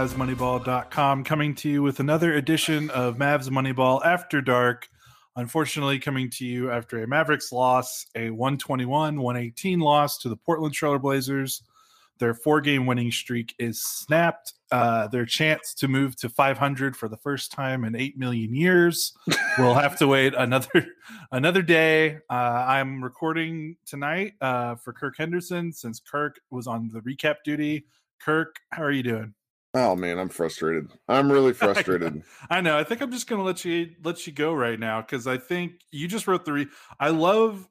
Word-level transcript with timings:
MavsMoneyball.com, 0.00 1.24
coming 1.24 1.54
to 1.56 1.68
you 1.68 1.82
with 1.82 2.00
another 2.00 2.32
edition 2.32 2.88
of 2.88 3.18
Mavs 3.18 3.50
Moneyball 3.50 4.02
After 4.02 4.40
Dark. 4.40 4.88
Unfortunately, 5.36 5.98
coming 5.98 6.30
to 6.30 6.46
you 6.46 6.70
after 6.70 7.02
a 7.02 7.06
Mavericks 7.06 7.52
loss, 7.52 8.06
a 8.14 8.30
121 8.30 9.20
118 9.20 9.78
loss 9.78 10.16
to 10.16 10.30
the 10.30 10.36
Portland 10.36 10.74
Trailblazers. 10.74 11.60
Their 12.18 12.32
four 12.32 12.62
game 12.62 12.86
winning 12.86 13.12
streak 13.12 13.54
is 13.58 13.84
snapped. 13.84 14.54
Uh, 14.72 15.06
their 15.08 15.26
chance 15.26 15.74
to 15.74 15.86
move 15.86 16.16
to 16.16 16.30
500 16.30 16.96
for 16.96 17.06
the 17.10 17.18
first 17.18 17.52
time 17.52 17.84
in 17.84 17.94
8 17.94 18.16
million 18.16 18.54
years 18.54 19.12
will 19.58 19.74
have 19.74 19.98
to 19.98 20.06
wait 20.06 20.32
another 20.34 20.86
another 21.30 21.60
day. 21.60 22.20
Uh, 22.30 22.64
I'm 22.66 23.04
recording 23.04 23.76
tonight 23.84 24.32
uh, 24.40 24.76
for 24.76 24.94
Kirk 24.94 25.18
Henderson 25.18 25.74
since 25.74 26.00
Kirk 26.00 26.40
was 26.48 26.66
on 26.66 26.88
the 26.88 27.00
recap 27.00 27.36
duty. 27.44 27.84
Kirk, 28.18 28.60
how 28.70 28.82
are 28.82 28.92
you 28.92 29.02
doing? 29.02 29.34
Oh 29.72 29.94
man, 29.94 30.18
I'm 30.18 30.28
frustrated. 30.28 30.90
I'm 31.08 31.30
really 31.30 31.52
frustrated. 31.54 32.22
I 32.48 32.60
know. 32.60 32.76
I 32.76 32.84
think 32.84 33.00
I'm 33.00 33.12
just 33.12 33.28
gonna 33.28 33.42
let 33.42 33.64
you 33.64 33.90
let 34.02 34.26
you 34.26 34.32
go 34.32 34.52
right 34.52 34.78
now 34.78 35.00
because 35.00 35.26
I 35.26 35.38
think 35.38 35.72
you 35.90 36.08
just 36.08 36.26
wrote 36.26 36.44
the. 36.44 36.52
Re- 36.52 36.68
I 36.98 37.10
love. 37.10 37.68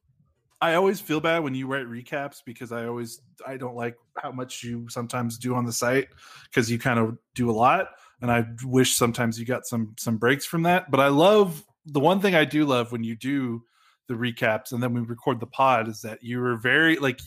I 0.62 0.74
always 0.74 1.00
feel 1.00 1.22
bad 1.22 1.44
when 1.44 1.56
you 1.56 1.68
write 1.68 1.86
recaps 1.86 2.38
because 2.46 2.74
I 2.74 2.86
always 2.86 3.22
I 3.48 3.56
don't 3.56 3.76
like 3.76 3.96
how 4.18 4.32
much 4.32 4.62
you 4.62 4.88
sometimes 4.90 5.38
do 5.38 5.56
on 5.56 5.66
the 5.66 5.72
site 5.72 6.10
because 6.44 6.70
you 6.70 6.78
kind 6.78 7.00
of 7.00 7.18
do 7.34 7.50
a 7.50 7.54
lot, 7.54 7.90
and 8.22 8.32
I 8.32 8.46
wish 8.66 8.96
sometimes 8.96 9.40
you 9.40 9.46
got 9.46 9.66
some 9.66 9.96
some 9.98 10.18
breaks 10.18 10.46
from 10.46 10.64
that. 10.64 10.92
But 10.92 11.00
I 11.00 11.08
love 11.08 11.66
the 11.86 12.00
one 12.00 12.20
thing 12.20 12.36
I 12.36 12.46
do 12.46 12.66
love 12.66 12.92
when 12.92 13.04
you 13.04 13.16
do 13.16 13.64
the 14.10 14.16
recaps 14.16 14.72
and 14.72 14.82
then 14.82 14.92
we 14.92 15.02
record 15.02 15.40
the 15.40 15.46
pod 15.46 15.88
is 15.88 16.02
that 16.02 16.18
you 16.22 16.40
were 16.40 16.58
very 16.58 16.98
like 16.98 17.20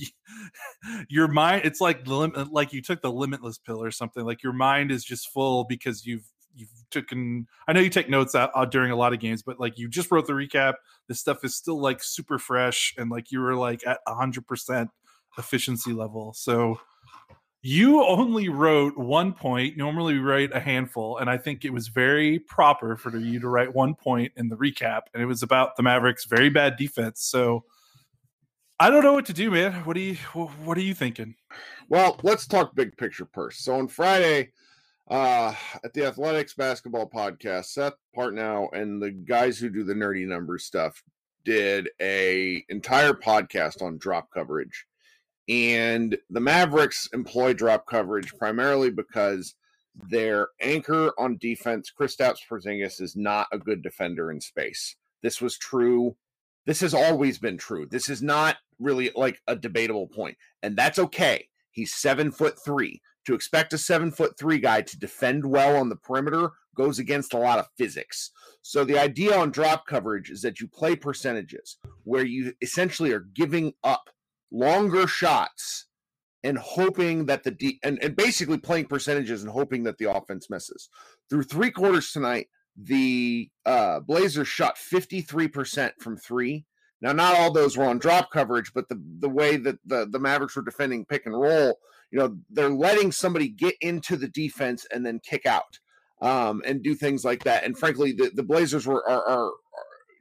your 1.08 1.28
mind 1.28 1.62
it's 1.64 1.80
like 1.80 2.04
the 2.04 2.12
limit 2.12 2.52
like 2.52 2.72
you 2.72 2.82
took 2.82 3.00
the 3.00 3.10
limitless 3.10 3.56
pill 3.56 3.82
or 3.82 3.92
something 3.92 4.24
like 4.24 4.42
your 4.42 4.52
mind 4.52 4.90
is 4.90 5.04
just 5.04 5.30
full 5.30 5.64
because 5.64 6.04
you've 6.04 6.24
you've 6.56 6.68
taken 6.90 7.46
i 7.68 7.72
know 7.72 7.80
you 7.80 7.88
take 7.88 8.10
notes 8.10 8.34
out, 8.34 8.50
out 8.56 8.72
during 8.72 8.90
a 8.90 8.96
lot 8.96 9.12
of 9.12 9.20
games 9.20 9.42
but 9.44 9.60
like 9.60 9.78
you 9.78 9.88
just 9.88 10.10
wrote 10.10 10.26
the 10.26 10.32
recap 10.32 10.74
this 11.08 11.20
stuff 11.20 11.44
is 11.44 11.54
still 11.54 11.80
like 11.80 12.02
super 12.02 12.36
fresh 12.36 12.92
and 12.98 13.10
like 13.10 13.30
you 13.30 13.38
were 13.38 13.54
like 13.54 13.86
at 13.86 14.00
100% 14.08 14.88
efficiency 15.38 15.92
level 15.92 16.34
so 16.34 16.78
you 17.62 18.04
only 18.04 18.48
wrote 18.48 18.96
one 18.98 19.32
point 19.32 19.76
normally 19.76 20.14
we 20.14 20.20
write 20.20 20.50
a 20.52 20.60
handful 20.60 21.18
and 21.18 21.30
i 21.30 21.36
think 21.36 21.64
it 21.64 21.72
was 21.72 21.88
very 21.88 22.38
proper 22.40 22.96
for 22.96 23.16
you 23.16 23.38
to 23.38 23.48
write 23.48 23.72
one 23.72 23.94
point 23.94 24.32
in 24.36 24.48
the 24.48 24.56
recap 24.56 25.02
and 25.14 25.22
it 25.22 25.26
was 25.26 25.42
about 25.42 25.76
the 25.76 25.82
mavericks 25.82 26.24
very 26.24 26.50
bad 26.50 26.76
defense 26.76 27.22
so 27.22 27.64
i 28.80 28.90
don't 28.90 29.04
know 29.04 29.12
what 29.12 29.26
to 29.26 29.32
do 29.32 29.50
man 29.50 29.72
what 29.84 29.96
are 29.96 30.00
you 30.00 30.16
what 30.64 30.76
are 30.76 30.82
you 30.82 30.94
thinking 30.94 31.34
Well, 31.88 32.18
let's 32.22 32.46
talk 32.46 32.74
big 32.74 32.96
picture 32.96 33.28
first. 33.34 33.64
So 33.64 33.74
on 33.74 33.88
Friday, 33.88 34.52
uh, 35.10 35.54
at 35.84 35.92
the 35.92 36.06
Athletic's 36.06 36.54
Basketball 36.54 37.08
Podcast, 37.08 37.66
Seth 37.66 37.94
Partnow 38.16 38.72
and 38.72 39.02
the 39.02 39.10
guys 39.10 39.58
who 39.58 39.68
do 39.68 39.84
the 39.84 39.92
nerdy 39.92 40.26
numbers 40.26 40.64
stuff 40.64 41.02
did 41.44 41.90
a 42.00 42.64
entire 42.68 43.12
podcast 43.12 43.82
on 43.82 43.98
drop 43.98 44.30
coverage. 44.32 44.86
And 45.48 46.16
the 46.30 46.40
Mavericks 46.40 47.08
employ 47.12 47.52
drop 47.52 47.86
coverage 47.86 48.32
primarily 48.36 48.90
because 48.90 49.54
their 49.94 50.48
anchor 50.60 51.12
on 51.18 51.36
defense, 51.38 51.92
Kristaps 51.98 52.38
Porzingis, 52.48 53.00
is 53.00 53.16
not 53.16 53.48
a 53.52 53.58
good 53.58 53.82
defender 53.82 54.30
in 54.30 54.40
space. 54.40 54.96
This 55.22 55.40
was 55.40 55.58
true. 55.58 56.16
This 56.66 56.80
has 56.80 56.94
always 56.94 57.38
been 57.38 57.58
true. 57.58 57.86
This 57.86 58.08
is 58.08 58.22
not 58.22 58.56
really 58.78 59.10
like 59.14 59.40
a 59.46 59.56
debatable 59.56 60.06
point, 60.08 60.36
and 60.62 60.76
that's 60.76 60.98
okay. 60.98 61.48
He's 61.70 61.94
seven 61.94 62.30
foot 62.30 62.56
three. 62.64 63.02
To 63.26 63.34
expect 63.34 63.72
a 63.72 63.78
seven 63.78 64.10
foot 64.10 64.36
three 64.36 64.58
guy 64.58 64.82
to 64.82 64.98
defend 64.98 65.46
well 65.46 65.76
on 65.76 65.88
the 65.88 65.96
perimeter 65.96 66.50
goes 66.74 66.98
against 66.98 67.34
a 67.34 67.38
lot 67.38 67.58
of 67.58 67.68
physics. 67.78 68.30
So 68.62 68.84
the 68.84 68.98
idea 68.98 69.36
on 69.36 69.50
drop 69.50 69.86
coverage 69.86 70.30
is 70.30 70.42
that 70.42 70.60
you 70.60 70.66
play 70.66 70.96
percentages 70.96 71.76
where 72.04 72.24
you 72.24 72.52
essentially 72.62 73.12
are 73.12 73.26
giving 73.34 73.74
up 73.84 74.10
longer 74.52 75.06
shots 75.06 75.86
and 76.44 76.58
hoping 76.58 77.26
that 77.26 77.44
the 77.44 77.50
de- 77.50 77.80
and, 77.82 78.02
and 78.02 78.16
basically 78.16 78.58
playing 78.58 78.86
percentages 78.86 79.42
and 79.42 79.52
hoping 79.52 79.84
that 79.84 79.98
the 79.98 80.10
offense 80.10 80.50
misses. 80.50 80.88
Through 81.30 81.44
three 81.44 81.70
quarters 81.70 82.12
tonight, 82.12 82.48
the 82.76 83.48
uh, 83.64 84.00
Blazers 84.00 84.48
shot 84.48 84.76
53% 84.76 85.92
from 86.00 86.16
three. 86.16 86.64
Now, 87.00 87.12
not 87.12 87.36
all 87.36 87.52
those 87.52 87.76
were 87.76 87.84
on 87.84 87.98
drop 87.98 88.30
coverage, 88.30 88.72
but 88.74 88.88
the 88.88 89.02
the 89.18 89.28
way 89.28 89.56
that 89.56 89.78
the 89.84 90.06
the 90.08 90.20
Mavericks 90.20 90.54
were 90.54 90.62
defending 90.62 91.04
pick 91.04 91.26
and 91.26 91.38
roll, 91.38 91.78
you 92.12 92.18
know, 92.18 92.36
they're 92.48 92.70
letting 92.70 93.10
somebody 93.10 93.48
get 93.48 93.74
into 93.80 94.16
the 94.16 94.28
defense 94.28 94.86
and 94.92 95.04
then 95.04 95.20
kick 95.20 95.44
out 95.44 95.80
um, 96.20 96.62
and 96.64 96.82
do 96.82 96.94
things 96.94 97.24
like 97.24 97.42
that. 97.42 97.64
And 97.64 97.76
frankly, 97.76 98.12
the, 98.12 98.30
the 98.32 98.44
Blazers 98.44 98.86
were 98.86 99.08
are, 99.08 99.28
are, 99.28 99.46
are 99.46 99.52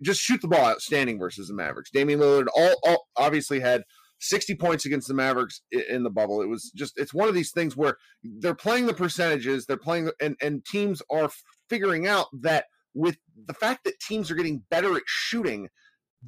just 0.01 0.21
shoot 0.21 0.41
the 0.41 0.47
ball 0.47 0.65
outstanding 0.65 1.19
versus 1.19 1.47
the 1.47 1.53
Mavericks. 1.53 1.91
Damian 1.91 2.19
Lillard 2.19 2.47
all, 2.55 2.75
all 2.83 3.07
obviously 3.15 3.59
had 3.59 3.83
60 4.21 4.55
points 4.55 4.85
against 4.85 5.07
the 5.07 5.13
Mavericks 5.13 5.61
in 5.71 6.03
the 6.03 6.09
bubble. 6.09 6.41
It 6.41 6.47
was 6.47 6.71
just 6.75 6.97
it's 6.97 7.13
one 7.13 7.27
of 7.27 7.35
these 7.35 7.51
things 7.51 7.75
where 7.75 7.97
they're 8.23 8.55
playing 8.55 8.85
the 8.85 8.93
percentages, 8.93 9.65
they're 9.65 9.77
playing 9.77 10.11
and 10.21 10.35
and 10.41 10.63
teams 10.65 11.01
are 11.11 11.29
figuring 11.69 12.07
out 12.07 12.27
that 12.41 12.65
with 12.93 13.17
the 13.45 13.53
fact 13.53 13.83
that 13.85 13.99
teams 13.99 14.29
are 14.29 14.35
getting 14.35 14.63
better 14.69 14.95
at 14.95 15.03
shooting, 15.05 15.69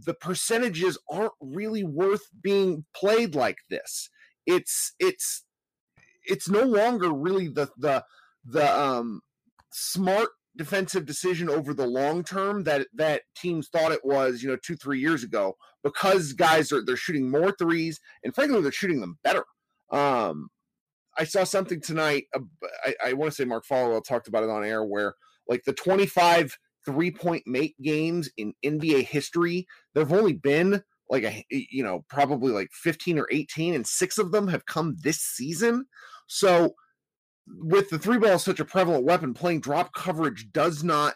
the 0.06 0.14
percentages 0.14 0.98
aren't 1.12 1.34
really 1.40 1.84
worth 1.84 2.30
being 2.42 2.86
played 2.96 3.36
like 3.36 3.58
this. 3.70 4.10
It's 4.46 4.94
it's 5.00 5.46
it's 6.26 6.50
no 6.50 6.64
longer 6.64 7.12
really 7.12 7.48
the 7.48 7.70
the 7.78 8.04
the 8.46 8.80
um 8.80 9.22
smart 9.72 10.30
defensive 10.56 11.06
decision 11.06 11.50
over 11.50 11.74
the 11.74 11.88
long 11.88 12.24
term 12.24 12.64
that 12.64 12.88
that 12.94 13.24
teams 13.36 13.70
thought 13.70 13.92
it 13.92 14.04
was 14.04 14.44
you 14.44 14.50
know 14.50 14.58
two 14.64 14.76
three 14.76 15.00
years 15.00 15.24
ago 15.24 15.56
because 15.84 16.34
guys 16.34 16.72
are 16.72 16.84
they're 16.86 16.96
shooting 16.96 17.30
more 17.30 17.52
threes 17.52 18.00
and 18.24 18.36
frankly 18.36 18.62
they're 18.62 18.72
shooting 18.72 19.02
them 19.02 19.18
better. 19.24 19.46
Um 19.92 20.50
i 21.18 21.24
saw 21.24 21.44
something 21.44 21.80
tonight 21.80 22.24
uh, 22.36 22.40
i, 22.86 23.10
I 23.10 23.14
want 23.14 23.32
to 23.32 23.36
say 23.36 23.46
mark 23.46 23.66
Followill 23.68 24.04
talked 24.04 24.28
about 24.28 24.44
it 24.44 24.50
on 24.50 24.64
air 24.64 24.84
where 24.84 25.14
like 25.48 25.64
the 25.64 25.74
25 25.74 26.58
three 26.86 27.12
point 27.12 27.44
make 27.46 27.76
games 27.84 28.32
in 28.36 28.54
nba 28.66 29.06
history 29.06 29.68
there 29.94 30.04
have 30.04 30.12
only 30.12 30.34
been 30.34 30.82
like 31.10 31.24
a 31.24 31.46
you 31.50 31.84
know 31.84 32.04
probably 32.10 32.52
like 32.52 32.70
15 32.72 33.20
or 33.20 33.28
18 33.32 33.76
and 33.76 33.86
six 33.86 34.18
of 34.18 34.32
them 34.32 34.48
have 34.48 34.66
come 34.66 34.96
this 35.02 35.20
season. 35.20 35.86
So 36.28 36.74
with 37.48 37.90
the 37.90 38.00
three 38.00 38.18
ball 38.18 38.40
such 38.40 38.60
a 38.60 38.66
prevalent 38.66 39.06
weapon, 39.06 39.34
playing 39.34 39.62
drop 39.62 39.94
coverage 39.94 40.52
does 40.52 40.84
not. 40.84 41.16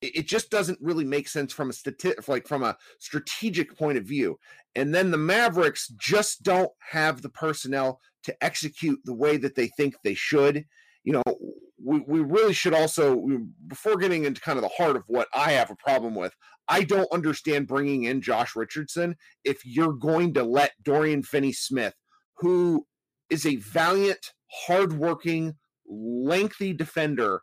It 0.00 0.26
just 0.26 0.50
doesn't 0.50 0.80
really 0.80 1.04
make 1.04 1.28
sense 1.28 1.52
from 1.52 1.70
a 1.70 1.72
stati- 1.72 2.28
like 2.28 2.48
from 2.48 2.64
a 2.64 2.76
strategic 2.98 3.76
point 3.78 3.98
of 3.98 4.04
view. 4.04 4.36
And 4.74 4.92
then 4.92 5.10
the 5.10 5.16
Mavericks 5.16 5.88
just 5.96 6.42
don't 6.42 6.72
have 6.90 7.22
the 7.22 7.28
personnel 7.28 8.00
to 8.24 8.34
execute 8.42 8.98
the 9.04 9.14
way 9.14 9.36
that 9.36 9.54
they 9.54 9.68
think 9.68 9.94
they 10.02 10.14
should. 10.14 10.64
You 11.04 11.12
know, 11.12 11.22
we, 11.84 12.00
we 12.00 12.20
really 12.20 12.52
should 12.52 12.74
also 12.74 13.24
before 13.68 13.96
getting 13.96 14.24
into 14.24 14.40
kind 14.40 14.58
of 14.58 14.62
the 14.62 14.70
heart 14.76 14.96
of 14.96 15.04
what 15.06 15.28
I 15.34 15.52
have 15.52 15.70
a 15.70 15.76
problem 15.76 16.14
with. 16.14 16.34
I 16.68 16.84
don't 16.84 17.12
understand 17.12 17.66
bringing 17.66 18.04
in 18.04 18.22
Josh 18.22 18.54
Richardson 18.56 19.16
if 19.44 19.64
you're 19.64 19.92
going 19.92 20.34
to 20.34 20.44
let 20.44 20.72
Dorian 20.82 21.22
Finney-Smith, 21.22 21.94
who 22.38 22.86
is 23.30 23.46
a 23.46 23.56
valiant 23.56 24.32
hardworking, 24.66 25.54
lengthy 25.86 26.72
defender 26.72 27.42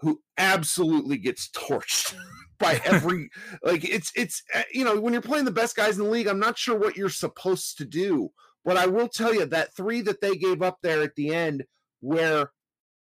who 0.00 0.20
absolutely 0.36 1.18
gets 1.18 1.48
torched 1.56 2.14
by 2.58 2.80
every 2.84 3.30
like 3.62 3.84
it's 3.84 4.10
it's 4.16 4.42
eh, 4.52 4.64
you 4.72 4.84
know 4.84 5.00
when 5.00 5.12
you're 5.12 5.22
playing 5.22 5.44
the 5.44 5.50
best 5.50 5.76
guys 5.76 5.96
in 5.96 6.04
the 6.04 6.10
league 6.10 6.26
i'm 6.26 6.40
not 6.40 6.58
sure 6.58 6.76
what 6.76 6.96
you're 6.96 7.08
supposed 7.08 7.78
to 7.78 7.84
do 7.84 8.30
but 8.64 8.76
i 8.76 8.84
will 8.84 9.08
tell 9.08 9.32
you 9.32 9.44
that 9.44 9.74
three 9.76 10.00
that 10.00 10.20
they 10.20 10.34
gave 10.34 10.60
up 10.60 10.78
there 10.82 11.02
at 11.02 11.14
the 11.14 11.32
end 11.32 11.64
where 12.00 12.50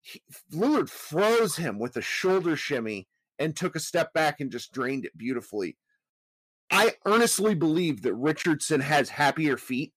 he, 0.03 0.23
Lillard 0.53 0.89
froze 0.89 1.57
him 1.57 1.79
with 1.79 1.97
a 1.97 2.01
shoulder 2.01 2.57
shimmy 2.57 3.09
and 3.39 3.57
took 3.57 3.77
a 3.77 3.81
step 3.81 4.13
back 4.13 4.41
and 4.41 4.51
just 4.51 4.73
drained 4.73 5.05
it 5.05 5.17
beautifully. 5.17 5.77
I 6.71 6.95
earnestly 7.07 7.55
believe 7.55 8.03
that 8.03 8.15
richardson 8.15 8.81
has 8.81 9.09
happier 9.09 9.57
feet 9.57 9.93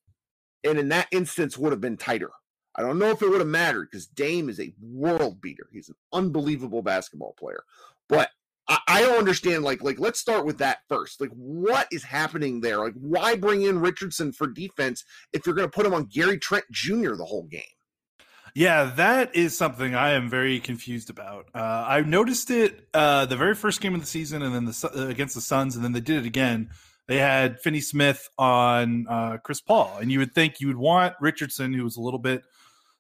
and 0.64 0.78
in 0.80 0.90
that 0.90 1.08
instance 1.12 1.58
would 1.58 1.72
have 1.72 1.82
been 1.82 1.98
tighter 1.98 2.32
I 2.75 2.81
don't 2.81 3.00
know 3.00 3.10
if 3.10 3.22
it 3.22 3.30
would 3.30 3.40
have 3.40 3.48
mattered 3.48 3.90
because 3.92 4.08
Dame 4.08 4.50
is 4.50 4.60
a 4.60 4.74
world 4.81 5.42
beater. 5.42 5.68
He's 5.72 5.90
an 5.90 5.96
unbelievable 6.12 6.81
basketball 6.81 7.36
player. 7.38 7.64
But 8.10 8.30
I, 8.68 8.80
I, 8.88 9.02
don't 9.02 9.18
understand. 9.18 9.64
Like, 9.64 9.84
like 9.84 10.00
let's 10.00 10.20
start 10.20 10.46
with 10.46 10.58
that 10.60 10.80
first. 10.90 11.22
Like, 11.22 11.31
what 11.31 11.88
is 11.92 12.04
happening 12.04 12.62
there? 12.62 12.80
Like, 12.80 12.96
why 12.96 13.36
bring 13.36 13.62
in 13.62 13.80
Richardson 13.80 14.31
for 14.31 14.48
defense 14.48 15.04
if 15.34 15.46
you're 15.46 15.56
going 15.56 15.70
to 15.70 15.75
put 15.75 15.86
him 15.86 15.94
on 15.94 16.06
Gary 16.06 16.38
Trent 16.40 16.66
Jr. 16.72 17.14
the 17.14 17.25
whole 17.25 17.44
game? 17.44 17.62
Yeah, 18.56 18.92
that 18.98 19.36
is 19.36 19.58
something 19.58 19.96
I 19.96 20.12
am 20.12 20.30
very 20.30 20.60
confused 20.60 21.10
about. 21.10 21.48
Uh, 21.56 21.86
I 21.88 22.02
noticed 22.02 22.52
it 22.52 22.88
uh, 22.94 23.25
the 23.25 23.36
very 23.36 23.56
first 23.56 23.81
game 23.81 23.96
of 23.96 24.02
the 24.02 24.08
season, 24.08 24.44
and 24.44 24.54
then 24.54 24.66
the 24.66 24.92
uh, 24.96 25.08
against 25.08 25.34
the 25.34 25.42
Suns, 25.42 25.75
and 25.75 25.84
then 25.84 25.92
they 25.92 26.02
did 26.02 26.18
it 26.18 26.28
again. 26.28 26.70
They 27.08 27.18
had 27.18 27.60
Finney 27.60 27.81
Smith 27.81 28.30
on 28.38 29.08
uh, 29.10 29.38
Chris 29.38 29.60
Paul, 29.60 29.98
and 30.00 30.12
you 30.12 30.20
would 30.20 30.36
think 30.36 30.60
you 30.60 30.68
would 30.68 30.78
want 30.78 31.16
Richardson, 31.20 31.74
who 31.74 31.84
was 31.84 31.98
a 31.98 32.02
little 32.02 32.20
bit 32.20 32.44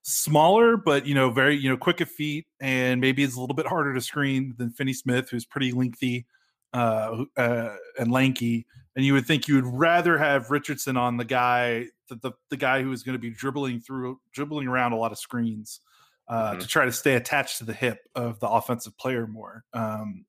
smaller, 0.03 0.77
but 0.77 1.07
you 1.07 1.15
know, 1.15 1.31
very 1.31 1.57
you 1.57 1.69
know, 1.69 1.77
quick 1.77 2.01
of 2.01 2.09
feet, 2.09 2.45
and 2.59 3.01
maybe 3.01 3.23
it's 3.23 3.35
a 3.35 3.39
little 3.39 3.55
bit 3.55 3.65
harder 3.65 3.93
to 3.93 4.01
screen 4.01 4.53
than 4.57 4.69
Finney 4.69 4.93
Smith, 4.93 5.29
who's 5.29 5.45
pretty 5.45 5.71
lengthy 5.71 6.27
uh, 6.73 7.23
uh, 7.35 7.75
and 7.97 8.11
lanky. 8.11 8.67
And 8.95 9.03
you 9.03 9.13
would 9.13 9.25
think 9.25 9.47
you 9.47 9.55
would 9.55 9.65
rather 9.65 10.19
have 10.19 10.51
Richardson 10.51 10.97
on 10.97 11.17
the 11.17 11.25
guy, 11.25 11.87
the 12.09 12.15
the, 12.15 12.31
the 12.49 12.57
guy 12.57 12.83
who 12.83 12.91
is 12.91 13.01
going 13.01 13.15
to 13.15 13.19
be 13.19 13.31
dribbling 13.31 13.79
through, 13.79 14.19
dribbling 14.31 14.67
around 14.67 14.91
a 14.91 14.97
lot 14.97 15.11
of 15.11 15.17
screens 15.17 15.79
uh, 16.27 16.51
mm-hmm. 16.51 16.59
to 16.59 16.67
try 16.67 16.85
to 16.85 16.91
stay 16.91 17.15
attached 17.15 17.57
to 17.57 17.63
the 17.63 17.73
hip 17.73 17.99
of 18.13 18.39
the 18.39 18.47
offensive 18.47 18.97
player 18.97 19.25
more. 19.25 19.63
Um, 19.73 20.25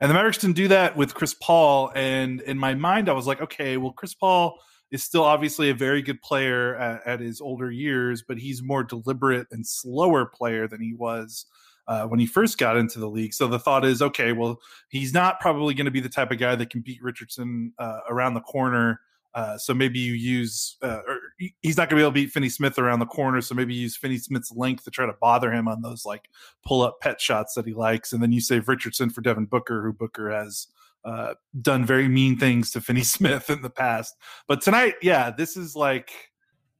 and 0.00 0.10
the 0.10 0.14
Mavericks 0.14 0.38
didn't 0.38 0.56
do 0.56 0.68
that 0.68 0.96
with 0.96 1.14
Chris 1.14 1.34
Paul. 1.34 1.90
And 1.94 2.40
in 2.42 2.58
my 2.58 2.74
mind, 2.74 3.08
I 3.08 3.12
was 3.12 3.26
like, 3.26 3.40
okay, 3.40 3.76
well, 3.76 3.92
Chris 3.92 4.14
Paul 4.14 4.58
is 4.90 5.02
still 5.02 5.24
obviously 5.24 5.70
a 5.70 5.74
very 5.74 6.02
good 6.02 6.20
player 6.22 6.76
at, 6.76 7.06
at 7.06 7.20
his 7.20 7.40
older 7.40 7.70
years, 7.70 8.22
but 8.26 8.38
he's 8.38 8.62
more 8.62 8.84
deliberate 8.84 9.46
and 9.50 9.66
slower 9.66 10.26
player 10.26 10.68
than 10.68 10.80
he 10.80 10.94
was 10.94 11.46
uh, 11.88 12.04
when 12.06 12.20
he 12.20 12.26
first 12.26 12.58
got 12.58 12.76
into 12.76 12.98
the 12.98 13.08
league. 13.08 13.34
So 13.34 13.46
the 13.46 13.58
thought 13.58 13.84
is, 13.84 14.02
okay, 14.02 14.32
well, 14.32 14.60
he's 14.88 15.12
not 15.12 15.40
probably 15.40 15.74
going 15.74 15.86
to 15.86 15.90
be 15.90 16.00
the 16.00 16.08
type 16.08 16.30
of 16.30 16.38
guy 16.38 16.54
that 16.54 16.70
can 16.70 16.80
beat 16.80 17.02
Richardson 17.02 17.72
uh, 17.78 18.00
around 18.08 18.34
the 18.34 18.40
corner. 18.40 19.00
Uh, 19.34 19.58
so 19.58 19.74
maybe 19.74 19.98
you 19.98 20.14
use, 20.14 20.76
uh, 20.82 21.02
or 21.06 21.20
he's 21.60 21.76
not 21.76 21.90
going 21.90 21.98
to 21.98 22.02
be 22.02 22.02
able 22.02 22.10
to 22.10 22.14
beat 22.14 22.30
Finney 22.30 22.48
Smith 22.48 22.78
around 22.78 23.00
the 23.00 23.06
corner. 23.06 23.42
So 23.42 23.54
maybe 23.54 23.74
use 23.74 23.94
Finney 23.94 24.16
Smith's 24.16 24.50
length 24.50 24.84
to 24.84 24.90
try 24.90 25.04
to 25.04 25.12
bother 25.20 25.52
him 25.52 25.68
on 25.68 25.82
those 25.82 26.06
like 26.06 26.30
pull 26.64 26.80
up 26.80 27.00
pet 27.02 27.20
shots 27.20 27.52
that 27.54 27.66
he 27.66 27.74
likes. 27.74 28.14
And 28.14 28.22
then 28.22 28.32
you 28.32 28.40
save 28.40 28.66
Richardson 28.66 29.10
for 29.10 29.20
Devin 29.20 29.44
Booker, 29.44 29.82
who 29.82 29.92
Booker 29.92 30.30
has 30.30 30.68
uh, 31.06 31.34
done 31.60 31.84
very 31.84 32.08
mean 32.08 32.36
things 32.36 32.72
to 32.72 32.80
Finney 32.80 33.02
Smith 33.04 33.48
in 33.48 33.62
the 33.62 33.70
past. 33.70 34.14
But 34.48 34.60
tonight, 34.60 34.94
yeah, 35.00 35.30
this 35.30 35.56
is 35.56 35.76
like, 35.76 36.10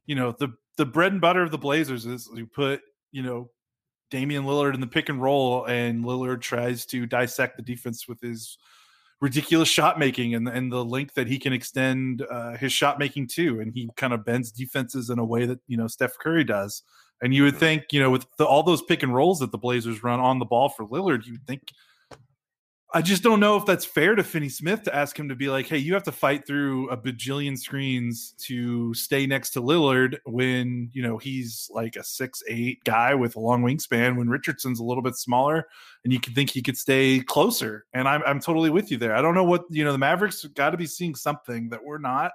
you 0.05 0.15
know, 0.15 0.35
the 0.37 0.49
the 0.77 0.85
bread 0.85 1.13
and 1.13 1.21
butter 1.21 1.41
of 1.41 1.49
the 1.49 1.57
Blazers 1.57 2.05
is 2.05 2.29
you 2.35 2.45
put, 2.45 2.81
you 3.11 3.23
know, 3.23 3.49
Damian 4.11 4.43
Lillard 4.43 4.75
in 4.75 4.81
the 4.81 4.87
pick 4.87 5.09
and 5.09 5.21
roll, 5.21 5.65
and 5.65 6.03
Lillard 6.03 6.41
tries 6.41 6.85
to 6.87 7.05
dissect 7.05 7.57
the 7.57 7.63
defense 7.63 8.07
with 8.07 8.21
his 8.21 8.57
ridiculous 9.19 9.69
shot 9.69 9.97
making 9.97 10.35
and 10.35 10.47
and 10.47 10.71
the 10.71 10.85
length 10.85 11.15
that 11.15 11.27
he 11.27 11.39
can 11.39 11.53
extend 11.53 12.21
uh, 12.29 12.55
his 12.57 12.73
shot 12.73 12.99
making 12.99 13.27
too, 13.27 13.61
and 13.61 13.73
he 13.73 13.89
kind 13.95 14.13
of 14.13 14.25
bends 14.25 14.51
defenses 14.51 15.09
in 15.09 15.19
a 15.19 15.25
way 15.25 15.45
that 15.45 15.59
you 15.67 15.77
know 15.77 15.87
Steph 15.87 16.17
Curry 16.19 16.43
does. 16.43 16.83
And 17.19 17.33
you 17.33 17.43
would 17.43 17.57
think, 17.57 17.85
you 17.91 17.99
know, 17.99 18.11
with 18.11 18.27
the, 18.37 18.45
all 18.45 18.61
those 18.61 18.83
pick 18.83 19.01
and 19.01 19.11
rolls 19.11 19.39
that 19.39 19.51
the 19.51 19.57
Blazers 19.57 20.03
run 20.03 20.19
on 20.19 20.37
the 20.37 20.45
ball 20.45 20.69
for 20.69 20.85
Lillard, 20.85 21.25
you 21.25 21.31
would 21.31 21.47
think 21.47 21.71
I 22.93 23.01
just 23.01 23.21
don't 23.21 23.41
know 23.41 23.57
if 23.57 23.65
that's 23.65 23.83
fair 23.83 24.15
to 24.15 24.23
Finney 24.23 24.47
Smith 24.47 24.83
to 24.83 24.95
ask 24.95 25.19
him 25.19 25.27
to 25.27 25.35
be 25.35 25.49
like, 25.49 25.67
hey, 25.67 25.77
you 25.77 25.93
have 25.93 26.03
to 26.03 26.11
fight 26.11 26.47
through 26.47 26.89
a 26.89 26.95
bajillion 26.95 27.57
screens 27.57 28.33
to 28.43 28.93
stay 28.93 29.27
next 29.27 29.49
to 29.51 29.61
Lillard 29.61 30.17
when, 30.25 30.89
you 30.93 31.03
know, 31.03 31.17
he's 31.17 31.69
like 31.73 31.97
a 31.97 32.03
six 32.03 32.41
eight 32.47 32.81
guy 32.85 33.13
with 33.13 33.35
a 33.35 33.41
long 33.41 33.61
wingspan 33.61 34.17
when 34.17 34.29
Richardson's 34.29 34.79
a 34.79 34.85
little 34.85 35.03
bit 35.03 35.15
smaller 35.15 35.67
and 36.05 36.13
you 36.13 36.19
could 36.21 36.33
think 36.33 36.49
he 36.49 36.61
could 36.61 36.77
stay 36.77 37.19
closer. 37.19 37.85
And 37.93 38.07
I'm 38.07 38.23
I'm 38.25 38.39
totally 38.39 38.69
with 38.69 38.89
you 38.89 38.95
there. 38.97 39.15
I 39.15 39.21
don't 39.21 39.35
know 39.35 39.43
what, 39.43 39.65
you 39.69 39.83
know, 39.83 39.91
the 39.91 39.97
Mavericks 39.97 40.45
got 40.45 40.69
to 40.69 40.77
be 40.77 40.87
seeing 40.87 41.13
something 41.13 41.67
that 41.69 41.83
we're 41.83 41.97
not 41.97 42.31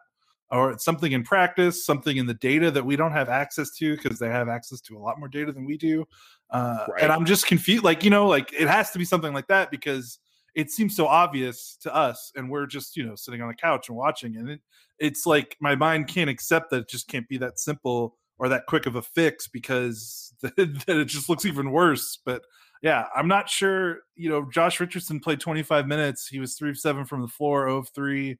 or 0.51 0.77
something 0.77 1.13
in 1.13 1.23
practice, 1.25 1.87
something 1.87 2.19
in 2.19 2.27
the 2.27 2.35
data 2.35 2.71
that 2.71 2.85
we 2.85 2.95
don't 2.95 3.13
have 3.13 3.31
access 3.31 3.71
to 3.77 3.97
because 3.97 4.19
they 4.19 4.29
have 4.29 4.51
access 4.51 4.83
to 4.83 4.99
a 4.99 5.01
lot 5.01 5.19
more 5.19 5.29
data 5.29 5.51
than 5.51 5.65
we 5.65 5.79
do. 5.79 6.05
Uh, 6.51 6.85
right. 6.91 7.05
And 7.05 7.11
I'm 7.11 7.25
just 7.25 7.47
confused. 7.47 7.85
Like, 7.85 8.05
you 8.05 8.11
know, 8.11 8.27
like 8.27 8.53
it 8.53 8.69
has 8.69 8.91
to 8.91 8.99
be 8.99 9.07
something 9.07 9.33
like 9.33 9.47
that 9.47 9.71
because 9.71 10.19
it 10.55 10.71
seems 10.71 10.95
so 10.95 11.07
obvious 11.07 11.77
to 11.81 11.95
us 11.95 12.33
and 12.37 12.51
we're 12.51 12.67
just 12.67 12.97
you 12.97 13.05
know 13.05 13.15
sitting 13.15 13.41
on 13.41 13.49
the 13.49 13.55
couch 13.55 13.89
and 13.89 13.97
watching 13.97 14.37
and 14.37 14.51
it, 14.51 14.61
it's 14.99 15.27
like 15.27 15.57
my 15.61 15.75
mind 15.75 16.09
can't 16.09 16.31
accept 16.31 16.71
that 16.71 16.83
it 16.83 16.89
just 16.89 17.09
can't 17.09 17.29
be 17.29 17.39
that 17.39 17.59
simple 17.59 18.17
or 18.39 18.49
that 18.49 18.67
quick 18.67 18.87
of 18.87 18.97
a 18.97 19.03
fix 19.03 19.47
because 19.49 20.35
that 20.43 20.83
it 20.89 21.07
just 21.07 21.29
looks 21.29 21.45
even 21.45 21.71
worse 21.71 22.19
but 22.25 22.43
yeah 22.83 23.07
i'm 23.15 23.29
not 23.29 23.49
sure 23.49 24.01
you 24.17 24.29
know 24.29 24.49
josh 24.53 24.81
richardson 24.81 25.21
played 25.21 25.41
25 25.41 25.87
minutes 25.87 26.29
he 26.29 26.39
was 26.39 26.55
3 26.55 26.71
of 26.71 26.79
7 26.79 27.05
from 27.05 27.23
the 27.23 27.29
floor 27.29 27.69
0 27.69 27.79
of 27.79 27.89
3 27.91 28.39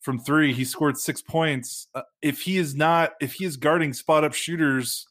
from 0.00 0.18
3 0.18 0.52
he 0.52 0.64
scored 0.64 0.98
6 0.98 1.22
points 1.22 1.88
uh, 1.94 2.02
if 2.20 2.40
he 2.42 2.58
is 2.58 2.74
not 2.74 3.12
if 3.20 3.34
he 3.34 3.44
is 3.44 3.56
guarding 3.56 3.92
spot 3.92 4.24
up 4.24 4.34
shooters 4.34 5.06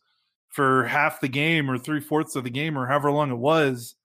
for 0.49 0.85
half 0.85 1.19
the 1.19 1.27
game 1.27 1.69
or 1.69 1.79
three 1.79 1.99
fourths 1.99 2.35
of 2.35 2.43
the 2.43 2.49
game 2.49 2.77
or 2.77 2.85
however 2.85 3.09
long 3.09 3.31
it 3.31 3.37
was 3.37 3.95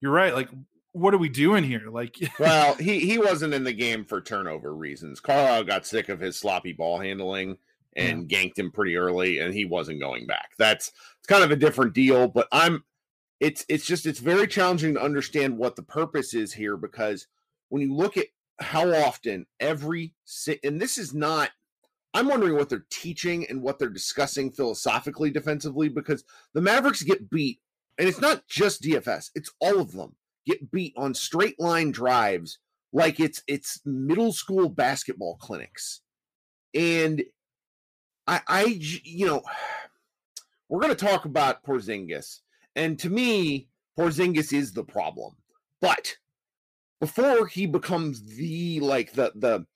you're 0.00 0.10
right 0.10 0.34
like 0.34 0.48
what 0.92 1.14
are 1.14 1.18
we 1.18 1.28
doing 1.28 1.64
here? 1.64 1.88
Like, 1.90 2.16
well, 2.38 2.74
he 2.74 3.00
he 3.00 3.18
wasn't 3.18 3.54
in 3.54 3.64
the 3.64 3.72
game 3.72 4.04
for 4.04 4.20
turnover 4.20 4.74
reasons. 4.74 5.20
Carlisle 5.20 5.64
got 5.64 5.86
sick 5.86 6.08
of 6.08 6.20
his 6.20 6.38
sloppy 6.38 6.72
ball 6.72 6.98
handling 6.98 7.58
and 7.94 8.30
yeah. 8.30 8.38
ganked 8.38 8.58
him 8.58 8.70
pretty 8.70 8.96
early, 8.96 9.38
and 9.38 9.52
he 9.52 9.64
wasn't 9.64 10.00
going 10.00 10.26
back. 10.26 10.50
That's 10.58 10.88
it's 10.88 11.26
kind 11.26 11.44
of 11.44 11.50
a 11.50 11.56
different 11.56 11.94
deal. 11.94 12.28
But 12.28 12.48
I'm, 12.52 12.84
it's 13.40 13.64
it's 13.68 13.86
just 13.86 14.06
it's 14.06 14.20
very 14.20 14.46
challenging 14.46 14.94
to 14.94 15.02
understand 15.02 15.58
what 15.58 15.76
the 15.76 15.82
purpose 15.82 16.34
is 16.34 16.52
here 16.52 16.76
because 16.76 17.26
when 17.70 17.82
you 17.82 17.94
look 17.94 18.16
at 18.16 18.26
how 18.60 18.92
often 18.92 19.46
every 19.58 20.14
and 20.62 20.80
this 20.80 20.98
is 20.98 21.14
not 21.14 21.50
I'm 22.14 22.28
wondering 22.28 22.54
what 22.56 22.68
they're 22.68 22.84
teaching 22.90 23.46
and 23.48 23.62
what 23.62 23.78
they're 23.78 23.88
discussing 23.88 24.50
philosophically 24.50 25.30
defensively 25.30 25.88
because 25.88 26.24
the 26.52 26.60
Mavericks 26.60 27.02
get 27.02 27.30
beat, 27.30 27.60
and 27.98 28.06
it's 28.06 28.20
not 28.20 28.46
just 28.46 28.82
DFS, 28.82 29.30
it's 29.34 29.50
all 29.60 29.80
of 29.80 29.92
them 29.92 30.14
get 30.46 30.70
beat 30.70 30.94
on 30.96 31.14
straight 31.14 31.58
line 31.60 31.92
drives 31.92 32.58
like 32.92 33.20
it's 33.20 33.42
it's 33.46 33.80
middle 33.84 34.32
school 34.32 34.68
basketball 34.68 35.36
clinics. 35.36 36.00
And 36.74 37.22
I 38.26 38.40
I 38.46 38.64
you 39.04 39.26
know 39.26 39.42
we're 40.68 40.80
going 40.80 40.94
to 40.94 41.06
talk 41.06 41.24
about 41.24 41.64
Porzingis. 41.64 42.40
And 42.74 42.98
to 43.00 43.10
me, 43.10 43.68
Porzingis 43.98 44.52
is 44.52 44.72
the 44.72 44.84
problem. 44.84 45.36
But 45.80 46.16
before 47.00 47.46
he 47.46 47.66
becomes 47.66 48.36
the 48.36 48.80
like 48.80 49.12
the 49.12 49.32
the 49.34 49.66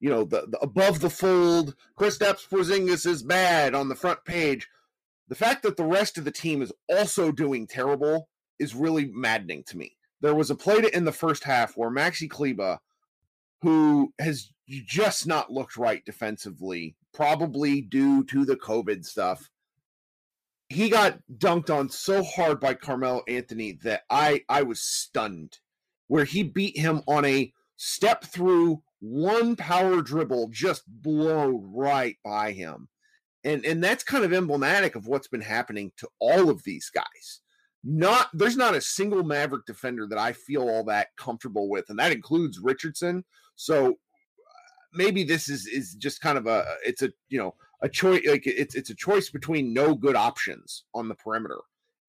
you 0.00 0.10
know, 0.10 0.24
the, 0.24 0.46
the 0.48 0.58
above 0.58 1.00
the 1.00 1.10
fold, 1.10 1.74
Kristaps 1.98 2.48
Porzingis 2.48 3.06
is 3.06 3.22
bad 3.22 3.74
on 3.74 3.88
the 3.88 3.94
front 3.94 4.24
page. 4.24 4.68
The 5.28 5.34
fact 5.34 5.62
that 5.62 5.76
the 5.76 5.84
rest 5.84 6.18
of 6.18 6.24
the 6.24 6.30
team 6.30 6.62
is 6.62 6.72
also 6.88 7.32
doing 7.32 7.66
terrible 7.66 8.28
is 8.58 8.74
really 8.74 9.06
maddening 9.06 9.64
to 9.64 9.76
me. 9.76 9.96
There 10.20 10.34
was 10.34 10.50
a 10.50 10.54
play 10.54 10.80
to 10.80 10.96
in 10.96 11.04
the 11.04 11.12
first 11.12 11.44
half 11.44 11.76
where 11.76 11.90
Maxi 11.90 12.28
Kleber, 12.28 12.78
who 13.62 14.12
has 14.18 14.50
just 14.68 15.26
not 15.26 15.52
looked 15.52 15.76
right 15.76 16.04
defensively, 16.04 16.96
probably 17.12 17.80
due 17.80 18.24
to 18.24 18.44
the 18.44 18.56
COVID 18.56 19.04
stuff, 19.04 19.50
he 20.68 20.88
got 20.88 21.20
dunked 21.32 21.70
on 21.70 21.88
so 21.88 22.22
hard 22.22 22.60
by 22.60 22.74
Carmelo 22.74 23.22
Anthony 23.28 23.72
that 23.82 24.02
I 24.10 24.42
I 24.48 24.62
was 24.62 24.80
stunned. 24.80 25.58
Where 26.08 26.24
he 26.24 26.44
beat 26.44 26.78
him 26.78 27.02
on 27.08 27.24
a 27.24 27.52
step 27.76 28.24
through 28.24 28.82
one 29.00 29.56
power 29.56 30.02
dribble 30.02 30.48
just 30.50 30.82
blow 30.86 31.62
right 31.72 32.16
by 32.24 32.52
him. 32.52 32.88
And 33.44 33.64
and 33.64 33.82
that's 33.82 34.04
kind 34.04 34.24
of 34.24 34.32
emblematic 34.32 34.94
of 34.94 35.06
what's 35.06 35.28
been 35.28 35.40
happening 35.40 35.92
to 35.98 36.08
all 36.18 36.48
of 36.50 36.64
these 36.64 36.90
guys. 36.90 37.40
Not 37.88 38.30
there's 38.32 38.56
not 38.56 38.74
a 38.74 38.80
single 38.80 39.22
Maverick 39.22 39.64
defender 39.64 40.08
that 40.08 40.18
I 40.18 40.32
feel 40.32 40.62
all 40.62 40.82
that 40.84 41.14
comfortable 41.16 41.68
with, 41.68 41.88
and 41.88 41.98
that 42.00 42.10
includes 42.10 42.58
Richardson. 42.58 43.24
So 43.54 43.90
uh, 43.90 43.92
maybe 44.92 45.22
this 45.22 45.48
is 45.48 45.68
is 45.68 45.94
just 45.94 46.20
kind 46.20 46.36
of 46.36 46.48
a 46.48 46.64
it's 46.84 47.02
a 47.02 47.12
you 47.28 47.38
know 47.38 47.54
a 47.82 47.88
choice 47.88 48.26
like 48.26 48.44
it's 48.44 48.74
it's 48.74 48.90
a 48.90 48.94
choice 48.94 49.30
between 49.30 49.72
no 49.72 49.94
good 49.94 50.16
options 50.16 50.82
on 50.94 51.08
the 51.08 51.14
perimeter. 51.14 51.60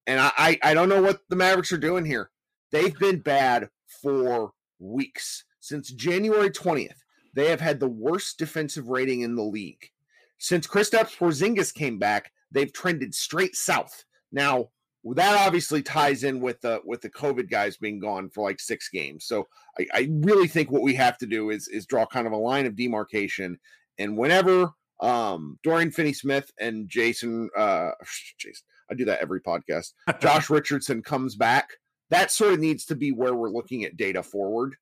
And 0.07 0.19
I, 0.19 0.31
I 0.35 0.59
I 0.63 0.73
don't 0.73 0.89
know 0.89 1.03
what 1.03 1.19
the 1.29 1.35
Mavericks 1.35 1.71
are 1.71 1.77
doing 1.77 2.05
here. 2.05 2.31
They've 2.71 2.97
been 2.97 3.19
bad 3.19 3.69
for 4.01 4.53
weeks. 4.79 5.43
Since 5.59 5.91
January 5.91 6.49
20th, 6.49 7.03
they 7.35 7.49
have 7.49 7.61
had 7.61 7.79
the 7.79 7.89
worst 7.89 8.39
defensive 8.39 8.87
rating 8.87 9.21
in 9.21 9.35
the 9.35 9.43
league. 9.43 9.91
Since 10.39 10.65
Kristaps 10.65 11.15
Porzingis 11.15 11.71
came 11.71 11.99
back, 11.99 12.31
they've 12.51 12.73
trended 12.73 13.13
straight 13.13 13.55
south. 13.55 14.05
Now, 14.31 14.69
that 15.03 15.45
obviously 15.45 15.81
ties 15.81 16.23
in 16.23 16.39
with 16.41 16.59
the 16.61 16.81
with 16.85 17.01
the 17.01 17.09
COVID 17.09 17.49
guys 17.49 17.77
being 17.77 17.99
gone 17.99 18.29
for 18.29 18.43
like 18.43 18.59
six 18.59 18.89
games. 18.89 19.25
So 19.25 19.47
I, 19.79 19.87
I 19.93 20.09
really 20.11 20.47
think 20.47 20.71
what 20.71 20.81
we 20.81 20.95
have 20.95 21.17
to 21.19 21.25
do 21.25 21.49
is 21.49 21.67
is 21.67 21.85
draw 21.85 22.05
kind 22.05 22.27
of 22.27 22.33
a 22.33 22.37
line 22.37 22.65
of 22.65 22.75
demarcation. 22.75 23.59
And 23.97 24.17
whenever 24.17 24.71
um 24.99 25.59
Dorian 25.63 25.91
Finney 25.91 26.13
Smith 26.13 26.51
and 26.59 26.89
Jason 26.89 27.49
uh 27.55 27.91
Jason, 28.37 28.65
I 28.91 28.95
do 28.95 29.05
that 29.05 29.19
every 29.19 29.41
podcast. 29.41 29.93
Josh 30.19 30.49
Richardson 30.49 31.01
comes 31.01 31.35
back. 31.35 31.69
That 32.09 32.31
sort 32.31 32.53
of 32.53 32.59
needs 32.59 32.85
to 32.85 32.95
be 32.95 33.11
where 33.11 33.35
we're 33.35 33.49
looking 33.49 33.83
at 33.83 33.97
data 33.97 34.23
forward 34.23 34.75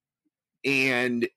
and 0.64 1.28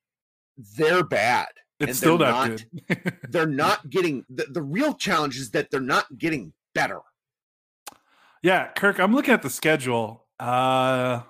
they're 0.76 1.04
bad. 1.04 1.48
It's 1.80 1.98
still 1.98 2.18
not, 2.18 2.50
not 2.50 2.64
good. 2.88 3.18
they're 3.28 3.46
not 3.46 3.88
getting 3.88 4.24
the, 4.28 4.46
the 4.50 4.62
real 4.62 4.94
challenge 4.94 5.36
is 5.36 5.50
that 5.52 5.70
they're 5.70 5.80
not 5.80 6.06
getting 6.18 6.52
better. 6.74 7.00
Yeah, 8.42 8.68
Kirk, 8.76 8.98
I'm 9.00 9.14
looking 9.14 9.34
at 9.34 9.42
the 9.42 9.50
schedule. 9.50 10.24
Uh 10.38 11.22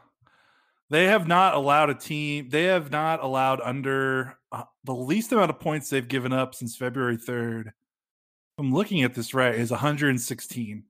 they 0.91 1.07
have 1.07 1.29
not 1.29 1.55
allowed 1.55 1.91
a 1.91 1.95
team, 1.95 2.49
they 2.49 2.65
have 2.65 2.91
not 2.91 3.23
allowed 3.23 3.61
under 3.62 4.38
uh, 4.53 4.65
the 4.85 4.95
least 4.95 5.33
amount 5.33 5.50
of 5.50 5.61
points 5.61 5.91
they've 5.91 6.09
given 6.09 6.33
up 6.33 6.55
since 6.55 6.77
February 6.77 7.17
3rd. 7.19 7.73
I'm 8.59 8.73
looking 8.75 9.03
at 9.03 9.15
this 9.15 9.35
right 9.35 9.55
is 9.55 9.71
116. 9.71 10.85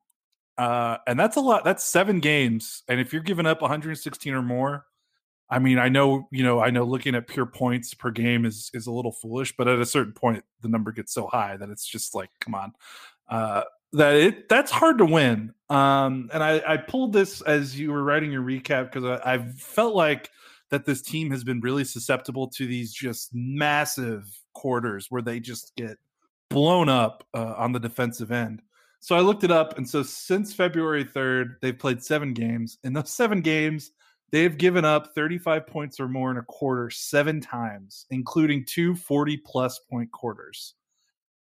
Uh 0.58 0.98
and 1.06 1.18
that's 1.20 1.37
a 1.37 1.40
lot. 1.40 1.64
That's 1.64 1.84
7 1.84 2.20
games. 2.20 2.82
And 2.88 3.00
if 3.00 3.12
you're 3.12 3.22
giving 3.22 3.46
up 3.46 3.62
116 3.62 4.34
or 4.34 4.42
more, 4.42 4.87
I 5.50 5.58
mean, 5.60 5.78
I 5.78 5.88
know, 5.88 6.28
you 6.32 6.44
know, 6.44 6.60
I 6.60 6.70
know 6.70 6.84
looking 6.84 7.14
at 7.14 7.28
pure 7.28 7.46
points 7.46 7.94
per 7.94 8.10
game 8.10 8.44
is 8.46 8.70
is 8.75 8.87
a 8.88 8.92
little 8.92 9.12
foolish, 9.12 9.54
but 9.56 9.68
at 9.68 9.80
a 9.80 9.87
certain 9.87 10.12
point 10.14 10.44
the 10.62 10.68
number 10.68 10.92
gets 10.92 11.12
so 11.14 11.26
high 11.28 11.56
that 11.58 11.70
it's 11.70 11.87
just 11.87 12.14
like, 12.14 12.30
come 12.40 12.54
on. 12.54 12.72
Uh 13.28 13.62
that 13.92 14.14
it 14.14 14.49
that's 14.49 14.71
hard 14.71 14.99
to 14.99 15.04
win. 15.04 15.52
Um 15.68 16.30
and 16.33 16.42
I 16.42 16.62
I 16.66 16.76
pulled 16.76 17.12
this 17.12 17.40
as 17.42 17.78
you 17.78 17.92
were 17.92 18.02
writing 18.02 18.33
your 18.33 18.42
recap 18.42 18.92
because 18.92 19.04
I, 19.04 19.35
I 19.35 19.38
felt 19.57 19.95
like 19.95 20.30
that 20.71 20.85
this 20.85 21.02
team 21.02 21.30
has 21.30 21.45
been 21.45 21.61
really 21.61 21.85
susceptible 21.85 22.49
to 22.49 22.66
these 22.66 22.92
just 22.92 23.30
massive 23.33 24.25
quarters 24.52 25.07
where 25.09 25.23
they 25.23 25.40
just 25.40 25.73
get 25.76 25.97
blown 26.50 26.88
up 26.88 27.26
uh, 27.35 27.54
on 27.57 27.73
the 27.73 27.80
defensive 27.80 28.30
end. 28.30 28.61
So 29.00 29.16
I 29.16 29.21
looked 29.21 29.45
it 29.45 29.50
up, 29.50 29.78
and 29.78 29.88
so 29.88 30.02
since 30.02 30.52
February 30.52 31.04
3rd, 31.04 31.54
they've 31.62 31.78
played 31.78 32.02
seven 32.02 32.35
games. 32.35 32.78
In 32.83 32.92
those 32.92 33.09
seven 33.11 33.40
games, 33.40 33.92
They've 34.30 34.57
given 34.57 34.85
up 34.85 35.14
35 35.14 35.66
points 35.66 36.00
or 36.00 36.09
more 36.09 36.30
in 36.30 36.37
a 36.37 36.42
quarter 36.42 36.90
seven 36.90 37.40
times, 37.40 38.07
including 38.11 38.64
two 38.66 38.95
40 38.95 39.38
plus 39.38 39.78
point 39.90 40.12
quarters. 40.12 40.75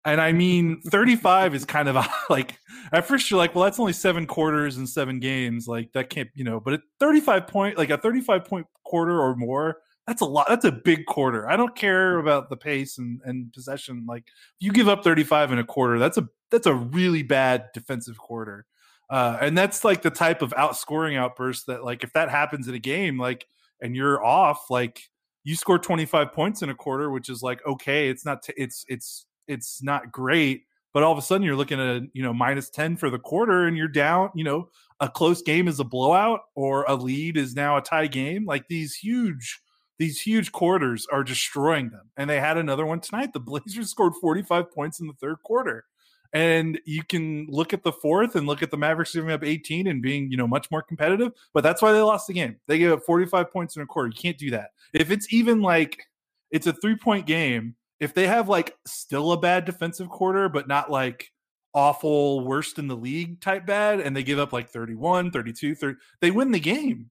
And 0.04 0.20
I 0.20 0.32
mean, 0.32 0.82
35 0.82 1.54
is 1.54 1.66
kind 1.66 1.88
of 1.88 1.96
a, 1.96 2.08
like, 2.30 2.58
at 2.92 3.06
first 3.06 3.30
you're 3.30 3.38
like, 3.38 3.54
well, 3.54 3.64
that's 3.64 3.80
only 3.80 3.94
seven 3.94 4.26
quarters 4.26 4.78
and 4.78 4.90
seven 4.90 5.20
games. 5.20 5.68
Like, 5.68 5.92
that 5.94 6.10
can't, 6.10 6.30
you 6.34 6.44
know, 6.44 6.60
but 6.60 6.74
at 6.74 6.82
35 7.00 7.48
point, 7.48 7.78
like 7.78 7.90
a 7.90 7.98
35 7.98 8.46
point 8.46 8.68
quarter 8.84 9.20
or 9.22 9.36
more, 9.36 9.78
that's 10.08 10.22
a 10.22 10.26
lot. 10.26 10.48
That's 10.50 10.66
a 10.66 10.72
big 10.72 11.06
quarter. 11.06 11.50
I 11.50 11.56
don't 11.56 11.76
care 11.76 12.18
about 12.18 12.50
the 12.50 12.58
pace 12.58 12.98
and, 12.98 13.22
and 13.24 13.54
possession. 13.54 14.06
Like, 14.08 14.24
if 14.28 14.56
you 14.60 14.72
give 14.72 14.90
up 14.90 15.04
35 15.04 15.52
in 15.52 15.60
a 15.60 15.64
quarter, 15.64 16.00
that's 16.00 16.18
a, 16.18 16.28
that's 16.50 16.68
a 16.68 16.74
really 16.74 17.22
bad 17.24 17.66
defensive 17.74 18.18
quarter. 18.18 18.66
Uh, 19.12 19.38
and 19.42 19.58
that's 19.58 19.84
like 19.84 20.02
the 20.02 20.10
type 20.10 20.42
of 20.42 20.52
outscoring 20.52 21.18
outburst 21.18 21.68
that 21.68 21.84
like 21.84 22.02
if 22.02 22.14
that 22.14 22.30
happens 22.30 22.70
in 22.70 22.74
a 22.74 22.80
game 22.80 23.20
like 23.20 23.46
and 23.82 23.94
you're 23.94 24.24
off 24.24 24.70
like 24.70 25.02
you 25.44 25.54
score 25.54 25.78
25 25.78 26.32
points 26.32 26.62
in 26.62 26.70
a 26.70 26.74
quarter 26.74 27.12
which 27.12 27.28
is 27.28 27.44
like 27.44 27.60
okay 27.68 28.08
it's 28.08 28.24
not 28.24 28.42
t- 28.42 28.54
it's 28.56 28.86
it's 28.88 29.26
it's 29.48 29.82
not 29.84 30.12
great 30.12 30.64
but 30.94 31.04
all 31.04 31.12
of 31.12 31.18
a 31.18 31.22
sudden 31.22 31.46
you're 31.46 31.56
looking 31.56 31.80
at 31.80 32.04
you 32.14 32.24
know 32.24 32.34
minus 32.34 32.70
10 32.70 32.98
for 32.98 33.10
the 33.10 33.20
quarter 33.20 33.66
and 33.66 33.78
you're 33.78 33.88
down 33.88 34.30
you 34.36 34.44
know 34.44 34.70
a 35.00 35.10
close 35.10 35.42
game 35.42 35.68
is 35.68 35.80
a 35.80 35.84
blowout 35.84 36.42
or 36.56 36.84
a 36.88 36.96
lead 36.96 37.38
is 37.38 37.56
now 37.56 37.78
a 37.78 37.82
tie 37.82 38.08
game 38.08 38.46
like 38.46 38.68
these 38.68 38.96
huge 38.96 39.62
these 39.98 40.20
huge 40.20 40.52
quarters 40.52 41.06
are 41.12 41.24
destroying 41.24 41.90
them 41.90 42.10
and 42.18 42.30
they 42.30 42.40
had 42.40 42.58
another 42.58 42.86
one 42.86 43.00
tonight 43.00 43.34
the 43.34 43.40
blazers 43.40 43.90
scored 43.90 44.14
45 44.20 44.72
points 44.72 45.00
in 45.00 45.08
the 45.08 45.14
third 45.14 45.38
quarter 45.44 45.86
and 46.34 46.80
you 46.86 47.04
can 47.04 47.46
look 47.50 47.74
at 47.74 47.84
the 47.84 47.92
fourth 47.92 48.36
and 48.36 48.48
look 48.48 48.64
at 48.64 48.72
the 48.72 48.78
Mavericks 48.78 49.14
giving 49.14 49.32
up 49.32 49.44
18 49.44 49.88
and 49.88 50.02
being, 50.02 50.32
you 50.32 50.38
know, 50.38 50.48
much 50.48 50.72
more 50.72 50.82
competitive. 50.82 51.34
But 51.54 51.62
that's 51.62 51.82
why 51.82 51.92
they 51.92 52.00
lost 52.00 52.28
the 52.28 52.34
game. 52.34 52.56
They 52.68 52.78
gave 52.78 52.92
up 52.92 53.04
45 53.06 53.52
points 53.52 53.76
in 53.76 53.82
a 53.82 53.86
quarter. 53.86 54.08
You 54.08 54.16
can't 54.16 54.38
do 54.38 54.50
that. 54.52 54.70
If 54.94 55.12
it's 55.12 55.34
even 55.34 55.62
like 55.62 56.06
it's 56.50 56.68
a 56.68 56.74
three 56.74 56.96
point 56.96 57.26
game, 57.26 57.76
if 58.02 58.14
they 58.14 58.28
have 58.28 58.50
like 58.50 58.76
still 58.86 59.32
a 59.32 59.40
bad 59.40 59.64
defensive 59.64 60.10
quarter, 60.10 60.50
but 60.50 60.68
not 60.68 60.92
like 60.92 61.32
awful 61.74 62.46
worst 62.46 62.78
in 62.78 62.90
the 62.90 62.98
league 62.98 63.40
type 63.40 63.66
bad, 63.66 64.02
and 64.02 64.14
they 64.14 64.24
give 64.24 64.40
up 64.40 64.52
like 64.52 64.68
31, 64.68 65.32
32, 65.32 65.76
30, 65.76 65.98
they 66.20 66.32
win 66.32 66.52
the 66.52 66.60
game. 66.60 67.10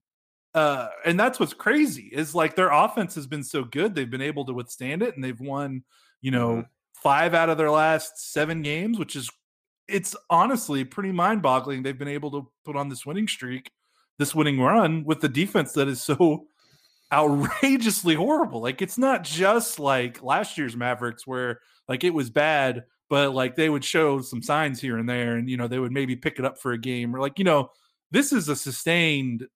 Uh, 0.53 0.89
and 1.05 1.19
that's 1.19 1.39
what's 1.39 1.53
crazy 1.53 2.09
is 2.11 2.35
like 2.35 2.55
their 2.55 2.69
offense 2.69 3.15
has 3.15 3.25
been 3.25 3.43
so 3.43 3.63
good, 3.63 3.95
they've 3.95 4.11
been 4.11 4.21
able 4.21 4.45
to 4.45 4.53
withstand 4.53 5.01
it 5.01 5.15
and 5.15 5.23
they've 5.23 5.39
won, 5.39 5.83
you 6.21 6.29
know, 6.29 6.49
mm-hmm 6.49 6.61
five 7.01 7.33
out 7.33 7.49
of 7.49 7.57
their 7.57 7.71
last 7.71 8.31
seven 8.31 8.61
games, 8.61 8.99
which 8.99 9.15
is 9.15 9.29
it's 9.87 10.15
honestly 10.29 10.83
pretty 10.83 11.11
mind-boggling. 11.11 11.83
They've 11.83 11.97
been 11.97 12.07
able 12.07 12.31
to 12.31 12.49
put 12.63 12.75
on 12.75 12.89
this 12.89 13.05
winning 13.05 13.27
streak, 13.27 13.71
this 14.19 14.35
winning 14.35 14.59
run 14.59 15.03
with 15.03 15.19
the 15.19 15.27
defense 15.27 15.73
that 15.73 15.87
is 15.87 16.01
so 16.01 16.45
outrageously 17.11 18.15
horrible. 18.15 18.61
Like 18.61 18.81
it's 18.81 18.97
not 18.97 19.23
just 19.23 19.79
like 19.79 20.23
last 20.23 20.57
year's 20.57 20.75
Mavericks 20.75 21.27
where 21.27 21.59
like 21.87 22.03
it 22.03 22.13
was 22.13 22.29
bad, 22.29 22.85
but 23.09 23.33
like 23.33 23.55
they 23.55 23.69
would 23.69 23.83
show 23.83 24.21
some 24.21 24.41
signs 24.41 24.79
here 24.79 24.97
and 24.97 25.09
there 25.09 25.35
and 25.35 25.49
you 25.49 25.57
know 25.57 25.67
they 25.67 25.79
would 25.79 25.91
maybe 25.91 26.15
pick 26.15 26.39
it 26.39 26.45
up 26.45 26.59
for 26.59 26.71
a 26.71 26.77
game 26.77 27.15
or 27.15 27.19
like 27.19 27.37
you 27.37 27.45
know 27.45 27.69
this 28.11 28.33
is 28.33 28.49
a 28.49 28.55
sustained 28.55 29.47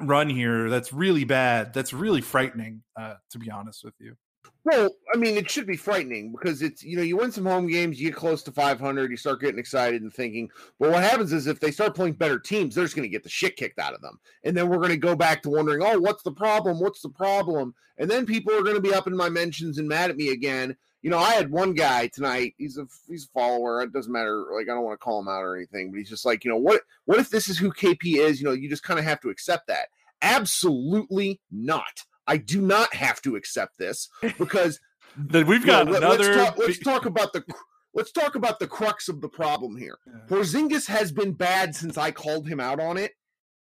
run 0.00 0.28
here 0.28 0.70
that's 0.70 0.92
really 0.92 1.24
bad. 1.24 1.74
That's 1.74 1.92
really 1.92 2.20
frightening, 2.20 2.82
uh, 2.96 3.14
to 3.30 3.38
be 3.38 3.50
honest 3.50 3.84
with 3.84 3.94
you. 3.98 4.16
Well, 4.64 4.90
I 5.14 5.16
mean, 5.16 5.36
it 5.36 5.50
should 5.50 5.66
be 5.66 5.76
frightening 5.76 6.32
because 6.32 6.60
it's 6.60 6.82
you 6.82 6.96
know 6.96 7.02
you 7.02 7.16
win 7.16 7.32
some 7.32 7.46
home 7.46 7.66
games, 7.66 8.00
you 8.00 8.10
get 8.10 8.16
close 8.16 8.42
to 8.42 8.52
500, 8.52 9.10
you 9.10 9.16
start 9.16 9.40
getting 9.40 9.58
excited 9.58 10.02
and 10.02 10.12
thinking. 10.12 10.50
But 10.78 10.90
what 10.90 11.02
happens 11.02 11.32
is 11.32 11.46
if 11.46 11.60
they 11.60 11.70
start 11.70 11.94
playing 11.94 12.14
better 12.14 12.38
teams, 12.38 12.74
they're 12.74 12.84
just 12.84 12.94
going 12.94 13.08
to 13.08 13.12
get 13.12 13.22
the 13.22 13.30
shit 13.30 13.56
kicked 13.56 13.78
out 13.78 13.94
of 13.94 14.02
them, 14.02 14.20
and 14.44 14.56
then 14.56 14.68
we're 14.68 14.76
going 14.76 14.90
to 14.90 14.96
go 14.96 15.16
back 15.16 15.42
to 15.42 15.50
wondering, 15.50 15.82
oh, 15.82 15.98
what's 15.98 16.22
the 16.22 16.32
problem? 16.32 16.78
What's 16.78 17.00
the 17.00 17.08
problem? 17.08 17.74
And 17.96 18.10
then 18.10 18.26
people 18.26 18.54
are 18.54 18.62
going 18.62 18.76
to 18.76 18.82
be 18.82 18.94
up 18.94 19.06
in 19.06 19.16
my 19.16 19.28
mentions 19.28 19.78
and 19.78 19.88
mad 19.88 20.10
at 20.10 20.16
me 20.16 20.30
again. 20.30 20.76
You 21.02 21.08
know, 21.08 21.18
I 21.18 21.32
had 21.32 21.50
one 21.50 21.72
guy 21.72 22.08
tonight. 22.08 22.54
He's 22.58 22.76
a 22.76 22.86
he's 23.08 23.24
a 23.24 23.38
follower. 23.38 23.82
It 23.82 23.92
doesn't 23.92 24.12
matter. 24.12 24.44
Like 24.54 24.68
I 24.68 24.74
don't 24.74 24.84
want 24.84 25.00
to 25.00 25.04
call 25.04 25.20
him 25.20 25.28
out 25.28 25.42
or 25.42 25.56
anything, 25.56 25.90
but 25.90 25.98
he's 25.98 26.10
just 26.10 26.26
like, 26.26 26.44
you 26.44 26.50
know, 26.50 26.58
what 26.58 26.82
what 27.06 27.18
if 27.18 27.30
this 27.30 27.48
is 27.48 27.56
who 27.56 27.72
KP 27.72 28.16
is? 28.16 28.40
You 28.40 28.46
know, 28.46 28.52
you 28.52 28.68
just 28.68 28.82
kind 28.82 28.98
of 28.98 29.06
have 29.06 29.20
to 29.20 29.30
accept 29.30 29.68
that. 29.68 29.88
Absolutely 30.22 31.40
not. 31.50 32.04
I 32.30 32.36
do 32.36 32.60
not 32.60 32.94
have 32.94 33.20
to 33.22 33.34
accept 33.34 33.76
this 33.76 34.08
because 34.38 34.78
then 35.16 35.48
we've 35.48 35.66
got 35.66 35.86
you 35.86 35.94
know, 35.94 35.98
another. 35.98 36.32
Let's 36.32 36.36
talk, 36.36 36.58
let's 36.58 36.78
talk, 36.78 37.06
about 37.06 37.32
the 37.32 37.44
let's 37.92 38.12
talk 38.12 38.36
about 38.36 38.60
the 38.60 38.68
crux 38.68 39.08
of 39.08 39.20
the 39.20 39.28
problem 39.28 39.76
here. 39.76 39.98
Porzingis 40.28 40.86
has 40.86 41.10
been 41.10 41.32
bad 41.32 41.74
since 41.74 41.98
I 41.98 42.12
called 42.12 42.46
him 42.46 42.60
out 42.60 42.78
on 42.78 42.96
it 42.96 43.14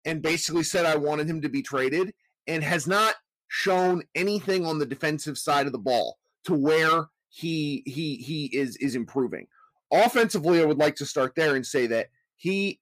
and 0.05 0.21
basically 0.21 0.65
said 0.65 0.85
I 0.85 0.97
wanted 0.97 1.31
him 1.31 1.41
to 1.41 1.49
be 1.49 1.63
traded, 1.63 2.13
and 2.47 2.63
has 2.63 2.87
not 2.87 3.15
shown 3.49 4.03
anything 4.15 4.67
on 4.67 4.79
the 4.79 4.87
defensive 4.87 5.39
side 5.39 5.65
of 5.65 5.73
the 5.73 5.79
ball 5.79 6.19
to 6.45 6.53
where 6.53 7.07
he 7.31 7.83
he 7.87 8.17
he 8.17 8.51
is 8.53 8.77
is 8.77 8.95
improving. 8.95 9.47
Offensively, 9.91 10.61
I 10.61 10.67
would 10.67 10.77
like 10.77 10.97
to 10.97 11.07
start 11.07 11.35
there 11.35 11.57
and 11.57 11.67
say 11.67 11.87
that 11.87 12.09
he 12.37 12.81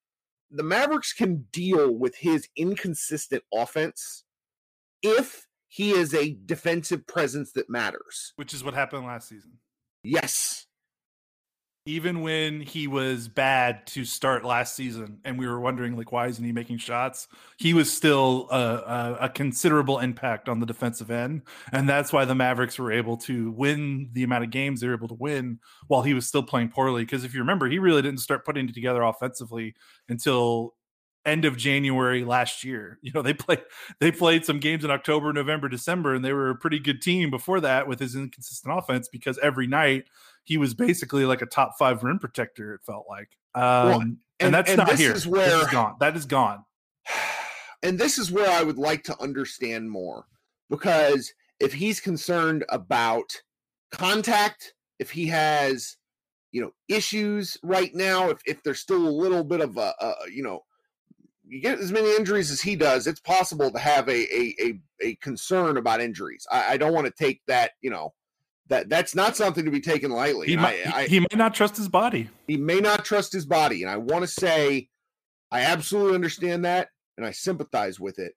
the 0.50 0.64
Mavericks 0.64 1.12
can 1.12 1.47
deal 1.52 1.93
with 1.93 2.16
his 2.16 2.49
inconsistent 2.57 3.45
offense 3.55 4.25
if 5.00 5.47
he 5.76 5.90
is 5.90 6.14
a 6.14 6.38
defensive 6.47 7.06
presence 7.06 7.52
that 7.52 7.68
matters. 7.68 8.33
Which 8.37 8.54
is 8.54 8.64
what 8.64 8.73
happened 8.73 9.04
last 9.04 9.28
season. 9.28 9.59
Yes. 10.02 10.64
Even 11.85 12.23
when 12.23 12.62
he 12.62 12.87
was 12.87 13.28
bad 13.28 13.87
to 13.88 14.06
start 14.06 14.42
last 14.42 14.75
season, 14.75 15.18
and 15.23 15.38
we 15.38 15.47
were 15.47 15.61
wondering 15.61 15.95
like, 15.95 16.12
why 16.12 16.28
isn't 16.28 16.42
he 16.42 16.50
making 16.50 16.78
shots? 16.78 17.28
He 17.59 17.75
was 17.75 17.92
still 17.92 18.49
a, 18.50 18.56
a, 18.56 19.18
a 19.25 19.28
considerable 19.28 19.99
impact 19.99 20.49
on 20.49 20.61
the 20.61 20.66
defensive 20.66 21.11
end, 21.11 21.42
and 21.73 21.87
that's 21.87 22.11
why 22.11 22.25
the 22.25 22.35
Mavericks 22.35 22.78
were 22.78 22.90
able 22.90 23.18
to 23.18 23.50
win 23.50 24.09
the 24.14 24.23
amount 24.23 24.45
of 24.45 24.50
games 24.50 24.80
they 24.80 24.88
were 24.88 24.95
able 24.95 25.09
to 25.09 25.14
win 25.14 25.61
while 25.88 26.02
he 26.02 26.14
was 26.14 26.26
still 26.26 26.42
playing 26.42 26.71
poorly. 26.71 27.02
Because 27.02 27.23
if 27.23 27.35
you 27.35 27.40
remember, 27.40 27.68
he 27.68 27.78
really 27.78 28.00
didn't 28.00 28.21
start 28.21 28.47
putting 28.47 28.66
it 28.66 28.75
together 28.75 29.02
offensively 29.02 29.75
until 30.09 30.73
end 31.26 31.45
of 31.45 31.56
January 31.56 32.25
last 32.25 32.64
year. 32.64 32.99
You 33.06 33.12
know, 33.14 33.23
they 33.23 33.35
played 33.35 33.62
they 34.00 34.11
played 34.11 34.45
some 34.45 34.59
games 34.59 34.85
in 34.85 34.90
October, 34.90 35.33
November, 35.33 35.68
December, 35.68 36.14
and 36.14 36.25
they 36.25 36.33
were 36.33 36.50
a 36.50 36.56
pretty 36.56 36.80
good 36.80 37.00
team 37.00 37.30
before 37.30 37.61
that 37.61 37.87
with 37.87 38.00
his 38.00 38.16
inconsistent 38.16 38.76
offense 38.76 39.09
because 39.09 39.38
every 39.38 39.68
night 39.68 40.06
he 40.42 40.56
was 40.56 40.75
basically 40.75 41.25
like 41.25 41.40
a 41.40 41.47
top 41.47 41.78
five 41.78 42.02
rim 42.02 42.18
protector. 42.18 42.75
It 42.75 42.80
felt 42.85 43.06
like, 43.09 43.28
um, 43.54 43.62
well, 43.62 44.00
and, 44.00 44.16
and, 44.40 44.54
that's 44.54 44.71
and 44.71 44.78
not 44.78 44.97
here. 44.97 45.12
Is 45.12 45.26
where 45.26 45.49
this 45.49 45.66
is 45.66 45.73
gone. 45.73 45.95
That 46.00 46.16
is 46.16 46.26
gone. 46.26 46.64
And 47.83 47.99
this 47.99 48.18
is 48.18 48.33
where 48.33 48.50
I 48.50 48.64
would 48.64 48.78
like 48.78 49.04
to 49.04 49.23
understand 49.23 49.88
more 49.88 50.25
because 50.71 51.33
if 51.61 51.73
he's 51.73 52.00
concerned 52.00 52.64
about 52.71 53.30
contact, 53.92 54.75
if 54.99 55.11
he 55.11 55.26
has 55.26 55.97
you 56.52 56.61
know 56.62 56.71
issues 56.88 57.56
right 57.62 57.95
now, 57.95 58.30
if 58.30 58.40
if 58.47 58.62
there's 58.62 58.80
still 58.80 59.06
a 59.06 59.11
little 59.11 59.45
bit 59.45 59.61
of 59.61 59.76
a, 59.76 59.95
a 60.00 60.14
you 60.33 60.42
know 60.42 60.64
you 61.49 61.61
get 61.61 61.79
as 61.79 61.93
many 61.93 62.15
injuries 62.17 62.50
as 62.50 62.61
he 62.61 62.76
does, 62.76 63.07
it's 63.07 63.21
possible 63.21 63.71
to 63.71 63.79
have 63.79 64.09
a 64.09 64.12
a 64.12 64.55
a, 64.61 64.81
a 65.00 65.15
concern 65.17 65.76
about 65.76 66.00
injuries. 66.00 66.47
I, 66.50 66.75
I 66.75 66.76
don't 66.76 66.93
want 66.93 67.07
to 67.07 67.12
take 67.12 67.41
that, 67.47 67.73
you 67.81 67.91
know, 67.91 68.15
that 68.69 68.88
that's 68.88 69.15
not 69.15 69.37
something 69.37 69.65
to 69.65 69.71
be 69.71 69.81
taken 69.81 70.11
lightly. 70.11 70.49
He, 70.49 70.57
might, 70.57 70.87
I, 70.87 71.03
I, 71.03 71.07
he 71.07 71.21
may 71.21 71.26
not 71.35 71.55
trust 71.55 71.76
his 71.76 71.88
body. 71.88 72.29
He 72.47 72.57
may 72.57 72.81
not 72.81 73.05
trust 73.05 73.33
his 73.33 73.47
body, 73.47 73.83
and 73.83 73.91
I 73.91 73.97
want 73.97 74.23
to 74.23 74.29
say, 74.29 74.88
I 75.50 75.61
absolutely 75.62 76.15
understand 76.15 76.65
that, 76.65 76.89
and 77.17 77.25
I 77.25 77.30
sympathize 77.30 78.00
with 78.00 78.19
it. 78.19 78.32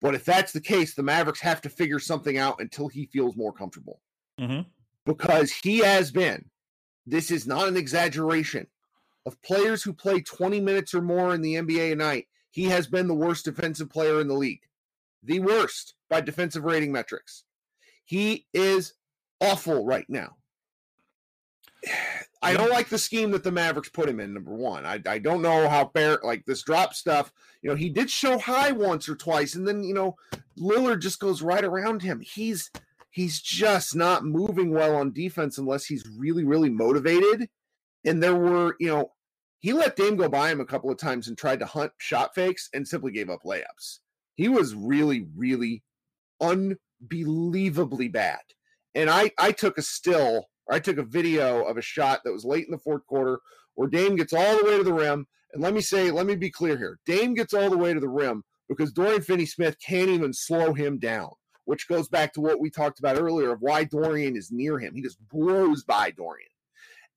But 0.00 0.14
if 0.14 0.24
that's 0.24 0.52
the 0.52 0.60
case, 0.60 0.94
the 0.94 1.02
Mavericks 1.02 1.40
have 1.40 1.60
to 1.62 1.68
figure 1.68 1.98
something 1.98 2.38
out 2.38 2.60
until 2.60 2.88
he 2.88 3.06
feels 3.06 3.36
more 3.36 3.52
comfortable, 3.52 4.00
mm-hmm. 4.40 4.62
because 5.04 5.52
he 5.52 5.78
has 5.78 6.10
been. 6.10 6.44
This 7.06 7.32
is 7.32 7.46
not 7.46 7.66
an 7.66 7.76
exaggeration. 7.76 8.68
Of 9.24 9.40
players 9.42 9.84
who 9.84 9.92
play 9.92 10.20
20 10.20 10.60
minutes 10.60 10.94
or 10.94 11.02
more 11.02 11.32
in 11.32 11.42
the 11.42 11.54
NBA 11.54 11.92
a 11.92 11.96
night, 11.96 12.26
he 12.52 12.64
has 12.64 12.86
been 12.86 13.08
the 13.08 13.14
worst 13.14 13.46
defensive 13.46 13.90
player 13.90 14.20
in 14.20 14.28
the 14.28 14.34
league, 14.34 14.62
the 15.22 15.40
worst 15.40 15.94
by 16.08 16.20
defensive 16.20 16.64
rating 16.64 16.92
metrics. 16.92 17.44
He 18.04 18.46
is 18.52 18.92
awful 19.40 19.84
right 19.84 20.06
now. 20.08 20.36
I 22.44 22.54
don't 22.54 22.70
like 22.70 22.88
the 22.88 22.98
scheme 22.98 23.30
that 23.30 23.44
the 23.44 23.52
Mavericks 23.52 23.88
put 23.88 24.08
him 24.08 24.18
in. 24.18 24.34
Number 24.34 24.52
one, 24.52 24.84
I, 24.84 25.00
I 25.06 25.18
don't 25.18 25.42
know 25.42 25.68
how 25.68 25.86
fair 25.94 26.18
like 26.24 26.44
this 26.44 26.62
drop 26.62 26.92
stuff. 26.92 27.32
You 27.62 27.70
know, 27.70 27.76
he 27.76 27.88
did 27.88 28.10
show 28.10 28.36
high 28.36 28.72
once 28.72 29.08
or 29.08 29.14
twice, 29.14 29.54
and 29.54 29.66
then 29.66 29.84
you 29.84 29.94
know 29.94 30.16
Lillard 30.58 31.00
just 31.00 31.20
goes 31.20 31.40
right 31.40 31.64
around 31.64 32.02
him. 32.02 32.20
He's 32.20 32.68
he's 33.10 33.40
just 33.40 33.94
not 33.94 34.24
moving 34.24 34.72
well 34.72 34.96
on 34.96 35.12
defense 35.12 35.56
unless 35.56 35.84
he's 35.84 36.04
really 36.18 36.42
really 36.42 36.68
motivated. 36.68 37.48
And 38.04 38.20
there 38.20 38.34
were 38.34 38.74
you 38.80 38.88
know 38.88 39.12
he 39.62 39.72
let 39.72 39.94
Dame 39.94 40.16
go 40.16 40.28
by 40.28 40.50
him 40.50 40.60
a 40.60 40.66
couple 40.66 40.90
of 40.90 40.98
times 40.98 41.28
and 41.28 41.38
tried 41.38 41.60
to 41.60 41.66
hunt 41.66 41.92
shot 41.98 42.34
fakes 42.34 42.68
and 42.74 42.86
simply 42.86 43.12
gave 43.12 43.30
up 43.30 43.44
layups. 43.44 44.00
He 44.34 44.48
was 44.48 44.74
really, 44.74 45.28
really 45.36 45.84
unbelievably 46.40 48.08
bad. 48.08 48.40
And 48.96 49.08
I, 49.08 49.30
I 49.38 49.52
took 49.52 49.78
a 49.78 49.82
still, 49.82 50.48
or 50.66 50.74
I 50.74 50.80
took 50.80 50.98
a 50.98 51.04
video 51.04 51.62
of 51.62 51.76
a 51.76 51.82
shot 51.82 52.22
that 52.24 52.32
was 52.32 52.44
late 52.44 52.64
in 52.64 52.72
the 52.72 52.78
fourth 52.78 53.06
quarter 53.06 53.38
where 53.74 53.88
Dame 53.88 54.16
gets 54.16 54.32
all 54.32 54.58
the 54.58 54.64
way 54.64 54.78
to 54.78 54.82
the 54.82 54.92
rim. 54.92 55.28
And 55.52 55.62
let 55.62 55.74
me 55.74 55.80
say, 55.80 56.10
let 56.10 56.26
me 56.26 56.34
be 56.34 56.50
clear 56.50 56.76
here. 56.76 56.98
Dame 57.06 57.34
gets 57.34 57.54
all 57.54 57.70
the 57.70 57.78
way 57.78 57.94
to 57.94 58.00
the 58.00 58.08
rim 58.08 58.42
because 58.68 58.92
Dorian 58.92 59.22
Finney 59.22 59.46
Smith 59.46 59.76
can't 59.78 60.10
even 60.10 60.32
slow 60.32 60.74
him 60.74 60.98
down, 60.98 61.30
which 61.66 61.86
goes 61.86 62.08
back 62.08 62.32
to 62.32 62.40
what 62.40 62.58
we 62.58 62.68
talked 62.68 62.98
about 62.98 63.16
earlier 63.16 63.52
of 63.52 63.60
why 63.60 63.84
Dorian 63.84 64.36
is 64.36 64.50
near 64.50 64.80
him. 64.80 64.92
He 64.92 65.02
just 65.02 65.18
blows 65.28 65.84
by 65.84 66.10
Dorian. 66.10 66.48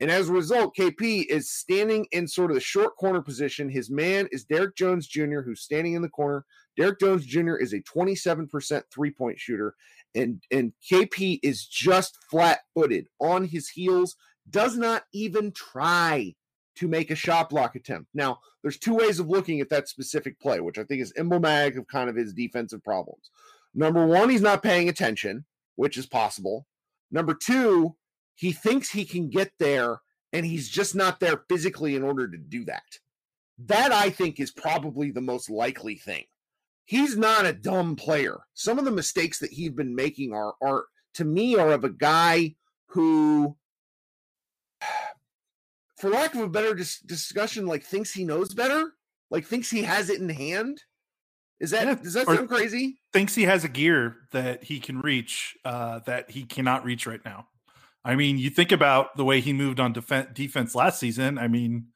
And 0.01 0.11
as 0.11 0.29
a 0.29 0.33
result, 0.33 0.75
KP 0.75 1.25
is 1.27 1.49
standing 1.49 2.05
in 2.11 2.27
sort 2.27 2.51
of 2.51 2.55
the 2.55 2.61
short 2.61 2.97
corner 2.97 3.21
position. 3.21 3.69
His 3.69 3.89
man 3.89 4.27
is 4.31 4.43
Derrick 4.43 4.75
Jones 4.75 5.07
Jr., 5.07 5.39
who's 5.39 5.61
standing 5.61 5.93
in 5.93 6.01
the 6.01 6.09
corner. 6.09 6.45
Derrick 6.75 6.99
Jones 6.99 7.25
Jr. 7.25 7.55
is 7.55 7.73
a 7.73 7.81
27% 7.81 8.83
three 8.93 9.11
point 9.11 9.39
shooter. 9.39 9.75
And, 10.13 10.43
and 10.51 10.73
KP 10.91 11.39
is 11.43 11.65
just 11.65 12.17
flat 12.29 12.59
footed 12.73 13.07
on 13.19 13.45
his 13.45 13.69
heels, 13.69 14.15
does 14.49 14.77
not 14.77 15.03
even 15.13 15.51
try 15.53 16.35
to 16.75 16.87
make 16.89 17.09
a 17.09 17.15
shot 17.15 17.49
block 17.49 17.75
attempt. 17.75 18.09
Now, 18.13 18.39
there's 18.61 18.77
two 18.77 18.95
ways 18.95 19.19
of 19.19 19.29
looking 19.29 19.61
at 19.61 19.69
that 19.69 19.87
specific 19.87 20.39
play, 20.39 20.59
which 20.59 20.77
I 20.77 20.83
think 20.83 21.01
is 21.01 21.13
emblematic 21.17 21.77
of 21.77 21.87
kind 21.87 22.09
of 22.09 22.17
his 22.17 22.33
defensive 22.33 22.83
problems. 22.83 23.29
Number 23.73 24.05
one, 24.05 24.29
he's 24.29 24.41
not 24.41 24.63
paying 24.63 24.89
attention, 24.89 25.45
which 25.75 25.97
is 25.97 26.05
possible. 26.05 26.65
Number 27.11 27.33
two, 27.33 27.95
he 28.35 28.51
thinks 28.51 28.89
he 28.89 29.05
can 29.05 29.29
get 29.29 29.51
there 29.59 30.01
and 30.33 30.45
he's 30.45 30.69
just 30.69 30.95
not 30.95 31.19
there 31.19 31.43
physically 31.49 31.95
in 31.95 32.03
order 32.03 32.27
to 32.27 32.37
do 32.37 32.65
that. 32.65 32.99
That 33.57 33.93
I 33.93 34.09
think 34.09 34.39
is 34.39 34.51
probably 34.51 35.11
the 35.11 35.21
most 35.21 35.49
likely 35.49 35.95
thing. 35.95 36.25
He's 36.83 37.17
not 37.17 37.45
a 37.45 37.53
dumb 37.53 37.95
player. 37.95 38.41
Some 38.53 38.77
of 38.77 38.85
the 38.85 38.91
mistakes 38.91 39.39
that 39.39 39.51
he's 39.51 39.71
been 39.71 39.95
making 39.95 40.33
are 40.33 40.53
are 40.61 40.85
to 41.15 41.25
me 41.25 41.55
are 41.55 41.71
of 41.71 41.83
a 41.83 41.89
guy 41.89 42.55
who 42.87 43.55
for 45.97 46.09
lack 46.09 46.35
of 46.35 46.41
a 46.41 46.49
better 46.49 46.75
dis- 46.75 46.99
discussion 46.99 47.65
like 47.65 47.83
thinks 47.83 48.13
he 48.13 48.25
knows 48.25 48.53
better, 48.53 48.91
like 49.31 49.45
thinks 49.45 49.71
he 49.71 49.83
has 49.83 50.09
it 50.09 50.19
in 50.19 50.29
hand. 50.29 50.83
Is 51.61 51.71
that 51.71 51.87
yeah, 51.87 51.95
does 51.95 52.13
that 52.13 52.27
sound 52.27 52.49
crazy? 52.49 52.99
Thinks 53.13 53.33
he 53.33 53.43
has 53.43 53.63
a 53.63 53.69
gear 53.69 54.17
that 54.33 54.65
he 54.65 54.81
can 54.81 54.99
reach 54.99 55.55
uh, 55.63 55.99
that 55.99 56.29
he 56.29 56.43
cannot 56.43 56.83
reach 56.83 57.07
right 57.07 57.23
now. 57.23 57.47
I 58.05 58.15
mean, 58.15 58.37
you 58.37 58.51
think 58.51 58.71
about 58.71 59.17
the 59.17 59.25
way 59.25 59.41
he 59.41 59.51
moved 59.51 59.79
on 59.79 59.91
def- 59.91 60.33
defense 60.33 60.75
last 60.75 60.99
season. 60.99 61.39
I 61.39 61.47
mean, 61.47 61.87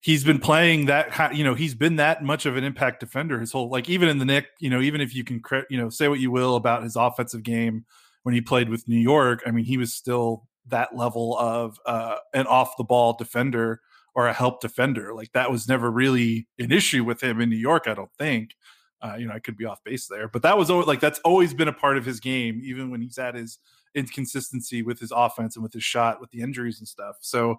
he's 0.00 0.22
been 0.22 0.38
playing 0.38 0.86
that. 0.86 1.34
You 1.34 1.42
know, 1.42 1.54
he's 1.54 1.74
been 1.74 1.96
that 1.96 2.22
much 2.22 2.44
of 2.44 2.58
an 2.58 2.62
impact 2.62 3.00
defender 3.00 3.40
his 3.40 3.50
whole 3.50 3.70
like. 3.70 3.88
Even 3.88 4.10
in 4.10 4.18
the 4.18 4.26
Knick, 4.26 4.48
you 4.60 4.68
know, 4.68 4.82
even 4.82 5.00
if 5.00 5.14
you 5.14 5.24
can, 5.24 5.42
you 5.70 5.78
know, 5.78 5.88
say 5.88 6.08
what 6.08 6.20
you 6.20 6.30
will 6.30 6.56
about 6.56 6.82
his 6.82 6.94
offensive 6.94 7.42
game 7.42 7.86
when 8.22 8.34
he 8.34 8.42
played 8.42 8.68
with 8.68 8.86
New 8.86 8.98
York. 8.98 9.42
I 9.46 9.50
mean, 9.50 9.64
he 9.64 9.78
was 9.78 9.94
still 9.94 10.46
that 10.68 10.94
level 10.94 11.38
of 11.38 11.78
uh, 11.86 12.16
an 12.34 12.46
off 12.46 12.76
the 12.76 12.84
ball 12.84 13.14
defender 13.14 13.80
or 14.14 14.26
a 14.26 14.32
help 14.32 14.60
defender. 14.60 15.14
Like 15.14 15.32
that 15.32 15.50
was 15.50 15.66
never 15.66 15.90
really 15.90 16.46
an 16.58 16.70
issue 16.70 17.02
with 17.02 17.22
him 17.22 17.40
in 17.40 17.48
New 17.48 17.56
York. 17.56 17.88
I 17.88 17.94
don't 17.94 18.12
think. 18.18 18.56
Uh, 19.04 19.16
you 19.16 19.26
know, 19.26 19.34
I 19.34 19.38
could 19.38 19.56
be 19.56 19.66
off 19.66 19.84
base 19.84 20.06
there, 20.06 20.28
but 20.28 20.42
that 20.42 20.56
was 20.56 20.70
always 20.70 20.86
like 20.86 21.00
that's 21.00 21.18
always 21.20 21.52
been 21.52 21.68
a 21.68 21.72
part 21.72 21.98
of 21.98 22.06
his 22.06 22.20
game, 22.20 22.62
even 22.64 22.90
when 22.90 23.02
he's 23.02 23.18
at 23.18 23.34
his 23.34 23.58
inconsistency 23.94 24.82
with 24.82 24.98
his 24.98 25.12
offense 25.14 25.56
and 25.56 25.62
with 25.62 25.74
his 25.74 25.84
shot 25.84 26.20
with 26.20 26.30
the 26.30 26.40
injuries 26.40 26.78
and 26.78 26.88
stuff. 26.88 27.16
So 27.20 27.58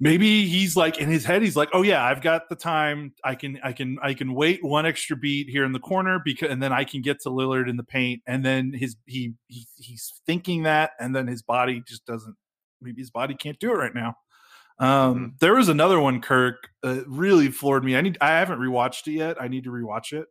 maybe 0.00 0.46
he's 0.46 0.76
like 0.76 0.98
in 0.98 1.08
his 1.08 1.24
head 1.24 1.40
he's 1.40 1.54
like 1.54 1.68
oh 1.72 1.82
yeah 1.82 2.04
i've 2.04 2.20
got 2.20 2.48
the 2.48 2.56
time. 2.56 3.12
I 3.24 3.34
can 3.34 3.58
i 3.62 3.72
can 3.72 3.96
i 4.02 4.12
can 4.12 4.34
wait 4.34 4.62
one 4.62 4.84
extra 4.84 5.16
beat 5.16 5.48
here 5.48 5.64
in 5.64 5.72
the 5.72 5.78
corner 5.78 6.20
because 6.24 6.50
and 6.50 6.60
then 6.60 6.72
i 6.72 6.82
can 6.82 7.00
get 7.00 7.20
to 7.20 7.30
lillard 7.30 7.68
in 7.70 7.76
the 7.76 7.84
paint. 7.84 8.22
And 8.26 8.44
then 8.44 8.72
his 8.72 8.96
he, 9.06 9.34
he 9.46 9.66
he's 9.76 10.20
thinking 10.26 10.64
that 10.64 10.92
and 11.00 11.14
then 11.14 11.26
his 11.26 11.42
body 11.42 11.82
just 11.86 12.04
doesn't 12.06 12.36
maybe 12.82 13.00
his 13.00 13.10
body 13.10 13.34
can't 13.34 13.58
do 13.58 13.70
it 13.70 13.76
right 13.76 13.94
now 13.94 14.16
um 14.80 15.14
mm-hmm. 15.14 15.26
there 15.40 15.54
was 15.54 15.68
another 15.68 16.00
one 16.00 16.20
kirk 16.20 16.68
uh, 16.84 17.00
really 17.06 17.50
floored 17.50 17.84
me 17.84 17.96
i 17.96 18.00
need 18.00 18.18
i 18.20 18.30
haven't 18.30 18.58
rewatched 18.58 19.06
it 19.06 19.12
yet 19.12 19.40
i 19.40 19.48
need 19.48 19.64
to 19.64 19.70
rewatch 19.70 20.12
it 20.12 20.26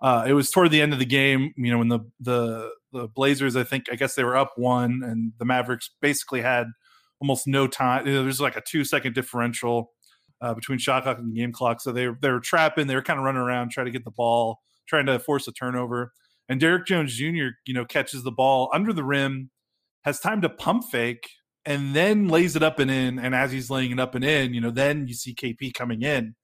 uh 0.00 0.24
it 0.26 0.32
was 0.32 0.50
toward 0.50 0.70
the 0.70 0.80
end 0.80 0.92
of 0.92 0.98
the 0.98 1.04
game 1.04 1.52
you 1.56 1.70
know 1.70 1.78
when 1.78 1.88
the 1.88 2.00
the 2.20 2.70
the 2.92 3.08
blazers 3.08 3.56
i 3.56 3.64
think 3.64 3.86
i 3.90 3.94
guess 3.94 4.14
they 4.14 4.24
were 4.24 4.36
up 4.36 4.52
one 4.56 5.02
and 5.04 5.32
the 5.38 5.44
mavericks 5.44 5.90
basically 6.00 6.40
had 6.40 6.66
almost 7.22 7.46
no 7.46 7.66
time. 7.66 8.06
You 8.06 8.14
know, 8.14 8.22
there's 8.24 8.40
like 8.40 8.56
a 8.56 8.60
two 8.60 8.84
second 8.84 9.14
differential 9.14 9.92
uh, 10.40 10.54
between 10.54 10.78
shot 10.78 11.04
clock 11.04 11.18
and 11.18 11.34
game 11.34 11.52
clock. 11.52 11.80
So 11.80 11.92
they 11.92 12.08
they 12.20 12.30
were 12.30 12.40
trapping. 12.40 12.88
They 12.88 12.96
were 12.96 13.02
kind 13.02 13.18
of 13.18 13.24
running 13.24 13.40
around 13.40 13.70
trying 13.70 13.86
to 13.86 13.92
get 13.92 14.04
the 14.04 14.10
ball, 14.10 14.60
trying 14.86 15.06
to 15.06 15.18
force 15.20 15.46
a 15.48 15.52
turnover. 15.52 16.12
And 16.48 16.60
Derrick 16.60 16.86
Jones 16.86 17.14
Jr. 17.16 17.54
you 17.64 17.74
know 17.74 17.84
catches 17.84 18.24
the 18.24 18.32
ball 18.32 18.68
under 18.74 18.92
the 18.92 19.04
rim, 19.04 19.50
has 20.02 20.20
time 20.20 20.42
to 20.42 20.48
pump 20.50 20.84
fake, 20.90 21.30
and 21.64 21.94
then 21.94 22.28
lays 22.28 22.56
it 22.56 22.62
up 22.62 22.78
and 22.78 22.90
in. 22.90 23.18
And 23.18 23.34
as 23.34 23.52
he's 23.52 23.70
laying 23.70 23.92
it 23.92 24.00
up 24.00 24.14
and 24.14 24.24
in, 24.24 24.54
you 24.54 24.60
know, 24.60 24.70
then 24.70 25.06
you 25.06 25.14
see 25.14 25.34
KP 25.34 25.74
coming 25.74 26.02
in. 26.02 26.34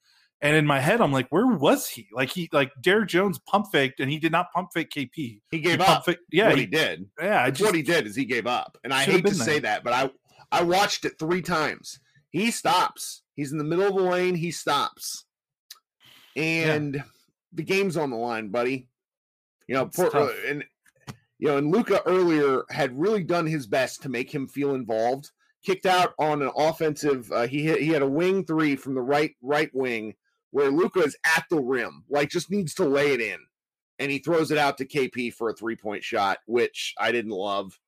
And 0.40 0.54
in 0.54 0.66
my 0.66 0.78
head, 0.78 1.00
I'm 1.00 1.12
like, 1.12 1.26
where 1.31 1.46
was 1.46 1.88
he? 1.88 2.07
Like 2.12 2.31
he, 2.31 2.48
like 2.52 2.70
Derrick 2.81 3.09
Jones 3.09 3.40
pump 3.40 3.66
faked, 3.72 3.98
and 3.98 4.09
he 4.09 4.20
did 4.20 4.31
not 4.31 4.52
pump 4.52 4.68
fake 4.72 4.90
KP. 4.90 5.40
He 5.50 5.59
gave 5.59 5.81
he 5.81 5.87
up. 5.87 6.04
Fake, 6.04 6.18
yeah, 6.31 6.48
what 6.48 6.54
he, 6.54 6.61
he, 6.62 6.66
did. 6.66 7.07
Yeah, 7.20 7.50
just, 7.50 7.68
what 7.68 7.74
he 7.74 7.83
did 7.83 8.07
is 8.07 8.14
he 8.14 8.24
gave 8.24 8.46
up. 8.46 8.78
And 8.85 8.94
I 8.94 9.02
hate 9.02 9.26
to 9.26 9.35
say 9.35 9.59
that, 9.59 9.83
but 9.83 9.92
I 9.92 10.11
I 10.52 10.62
watched 10.62 11.04
it 11.04 11.18
three 11.18 11.42
times. 11.42 11.98
He 12.31 12.52
stops. 12.52 13.22
He's 13.35 13.50
in 13.50 13.59
the 13.59 13.64
middle 13.64 13.88
of 13.88 13.94
the 13.96 14.02
lane. 14.02 14.37
He 14.37 14.52
stops. 14.52 15.24
And 16.37 16.94
yeah. 16.94 17.02
the 17.52 17.64
game's 17.64 17.96
on 17.96 18.11
the 18.11 18.16
line, 18.16 18.48
buddy. 18.50 18.88
You 19.66 19.74
know, 19.74 19.90
uh, 19.98 20.28
and 20.46 20.64
you 21.38 21.48
know, 21.48 21.57
and 21.57 21.70
Luka 21.70 22.03
earlier 22.07 22.62
had 22.70 22.98
really 22.98 23.22
done 23.22 23.46
his 23.46 23.66
best 23.66 24.03
to 24.03 24.09
make 24.09 24.35
him 24.35 24.46
feel 24.46 24.74
involved. 24.74 25.31
Kicked 25.64 25.87
out 25.87 26.14
on 26.18 26.42
an 26.42 26.51
offensive. 26.57 27.31
Uh, 27.33 27.46
he 27.46 27.64
hit, 27.64 27.81
he 27.81 27.88
had 27.88 28.03
a 28.03 28.09
wing 28.09 28.44
three 28.44 28.77
from 28.77 28.94
the 28.94 29.03
right 29.03 29.33
right 29.42 29.70
wing 29.74 30.14
where 30.51 30.70
Luka 30.70 31.01
is 31.01 31.16
at 31.24 31.44
the 31.51 31.61
rim, 31.61 32.05
like 32.09 32.31
just 32.31 32.51
needs 32.51 32.74
to 32.74 32.85
lay 32.85 33.12
it 33.12 33.20
in, 33.20 33.38
and 33.98 34.11
he 34.11 34.18
throws 34.18 34.51
it 34.51 34.59
out 34.59 34.79
to 34.79 34.87
KP 34.87 35.33
for 35.33 35.51
a 35.51 35.55
three 35.55 35.77
point 35.77 36.05
shot, 36.05 36.38
which 36.46 36.94
I 36.98 37.12
didn't 37.12 37.33
love 37.33 37.79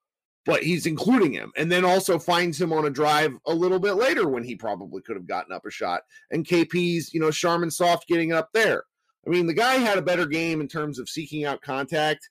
but 0.46 0.62
he's 0.62 0.86
including 0.86 1.32
him 1.32 1.52
and 1.56 1.70
then 1.70 1.84
also 1.84 2.18
finds 2.18 2.60
him 2.60 2.72
on 2.72 2.86
a 2.86 2.90
drive 2.90 3.32
a 3.46 3.54
little 3.54 3.78
bit 3.78 3.92
later 3.92 4.28
when 4.28 4.42
he 4.42 4.54
probably 4.54 5.02
could 5.02 5.16
have 5.16 5.26
gotten 5.26 5.52
up 5.52 5.66
a 5.66 5.70
shot. 5.70 6.02
And 6.30 6.46
KP's, 6.46 7.12
you 7.12 7.20
know, 7.20 7.30
Charmin 7.30 7.70
soft 7.70 8.08
getting 8.08 8.32
up 8.32 8.50
there. 8.52 8.84
I 9.26 9.30
mean, 9.30 9.46
the 9.46 9.54
guy 9.54 9.74
had 9.74 9.98
a 9.98 10.02
better 10.02 10.26
game 10.26 10.60
in 10.60 10.68
terms 10.68 10.98
of 10.98 11.08
seeking 11.08 11.44
out 11.44 11.60
contact, 11.60 12.30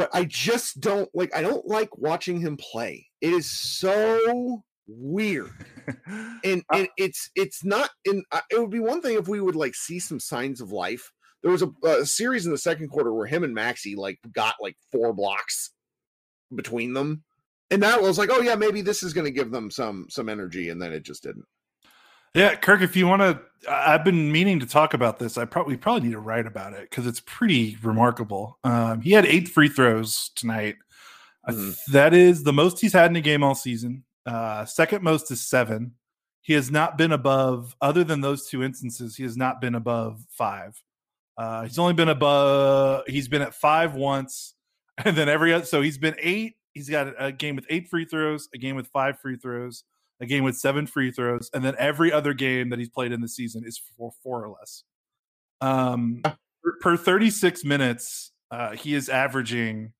but 0.00 0.08
I 0.14 0.24
just 0.24 0.80
don't 0.80 1.10
like, 1.12 1.36
I 1.36 1.42
don't 1.42 1.66
like 1.66 1.98
watching 1.98 2.40
him 2.40 2.56
play. 2.56 3.06
It 3.20 3.34
is 3.34 3.50
so 3.50 4.62
weird. 4.86 5.52
and, 6.42 6.62
uh 6.72 6.78
and 6.78 6.88
it's, 6.96 7.28
it's 7.34 7.62
not, 7.62 7.90
in, 8.06 8.24
it 8.50 8.58
would 8.58 8.70
be 8.70 8.80
one 8.80 9.02
thing 9.02 9.18
if 9.18 9.28
we 9.28 9.42
would 9.42 9.56
like 9.56 9.74
see 9.74 9.98
some 9.98 10.18
signs 10.18 10.62
of 10.62 10.72
life. 10.72 11.12
There 11.42 11.52
was 11.52 11.60
a, 11.60 11.70
a 11.86 12.06
series 12.06 12.46
in 12.46 12.52
the 12.52 12.56
second 12.56 12.88
quarter 12.88 13.12
where 13.12 13.26
him 13.26 13.44
and 13.44 13.54
Maxi 13.54 13.94
like 13.94 14.18
got 14.32 14.54
like 14.58 14.78
four 14.90 15.12
blocks 15.12 15.70
between 16.54 16.94
them. 16.94 17.22
And 17.70 17.82
that 17.82 18.00
was 18.00 18.16
like, 18.16 18.30
oh 18.32 18.40
yeah, 18.40 18.54
maybe 18.54 18.80
this 18.80 19.02
is 19.02 19.12
going 19.12 19.26
to 19.26 19.30
give 19.30 19.50
them 19.50 19.70
some 19.70 20.06
some 20.08 20.30
energy, 20.30 20.70
and 20.70 20.80
then 20.80 20.94
it 20.94 21.02
just 21.02 21.22
didn't. 21.22 21.44
Yeah, 22.34 22.54
Kirk, 22.54 22.80
if 22.80 22.96
you 22.96 23.06
want 23.06 23.22
to, 23.22 23.40
I've 23.68 24.04
been 24.04 24.30
meaning 24.30 24.60
to 24.60 24.66
talk 24.66 24.94
about 24.94 25.18
this. 25.18 25.36
I 25.36 25.44
probably 25.44 25.76
probably 25.76 26.08
need 26.08 26.14
to 26.14 26.20
write 26.20 26.46
about 26.46 26.72
it 26.72 26.88
because 26.88 27.06
it's 27.06 27.20
pretty 27.20 27.76
remarkable. 27.82 28.58
Um, 28.64 29.00
he 29.00 29.12
had 29.12 29.26
eight 29.26 29.48
free 29.48 29.68
throws 29.68 30.30
tonight. 30.36 30.76
Mm-hmm. 31.48 31.92
that 31.92 32.12
is 32.12 32.44
the 32.44 32.52
most 32.52 32.80
he's 32.80 32.92
had 32.92 33.10
in 33.10 33.16
a 33.16 33.20
game 33.20 33.42
all 33.42 33.54
season. 33.54 34.04
Uh, 34.26 34.64
second 34.66 35.02
most 35.02 35.30
is 35.30 35.40
seven. 35.40 35.94
He 36.42 36.52
has 36.52 36.70
not 36.70 36.98
been 36.98 37.12
above, 37.12 37.74
other 37.80 38.04
than 38.04 38.20
those 38.20 38.46
two 38.46 38.62
instances, 38.62 39.16
he 39.16 39.22
has 39.22 39.36
not 39.36 39.60
been 39.60 39.74
above 39.74 40.24
five. 40.30 40.80
Uh, 41.36 41.62
he's 41.62 41.78
only 41.78 41.94
been 41.94 42.08
above. 42.08 43.04
He's 43.06 43.28
been 43.28 43.42
at 43.42 43.54
five 43.54 43.94
once 43.94 44.54
and 45.04 45.16
then 45.16 45.28
every 45.28 45.52
other, 45.52 45.64
so 45.64 45.80
he's 45.80 45.98
been 45.98 46.16
eight. 46.18 46.56
He's 46.72 46.88
got 46.88 47.14
a 47.18 47.32
game 47.32 47.56
with 47.56 47.66
eight 47.68 47.88
free 47.88 48.04
throws, 48.04 48.48
a 48.54 48.58
game 48.58 48.76
with 48.76 48.86
five 48.88 49.18
free 49.18 49.36
throws, 49.36 49.84
a 50.20 50.26
game 50.26 50.44
with 50.44 50.56
seven 50.56 50.86
free 50.86 51.10
throws, 51.10 51.50
and 51.54 51.64
then 51.64 51.74
every 51.78 52.12
other 52.12 52.34
game 52.34 52.68
that 52.70 52.78
he's 52.78 52.90
played 52.90 53.12
in 53.12 53.20
the 53.20 53.28
season 53.28 53.62
is 53.64 53.80
for 53.96 54.12
four 54.22 54.44
or 54.44 54.50
less. 54.50 54.84
Um, 55.60 56.22
per 56.80 56.96
36 56.96 57.64
minutes, 57.64 58.32
uh, 58.50 58.72
he 58.72 58.94
is 58.94 59.08
averaging 59.08 59.92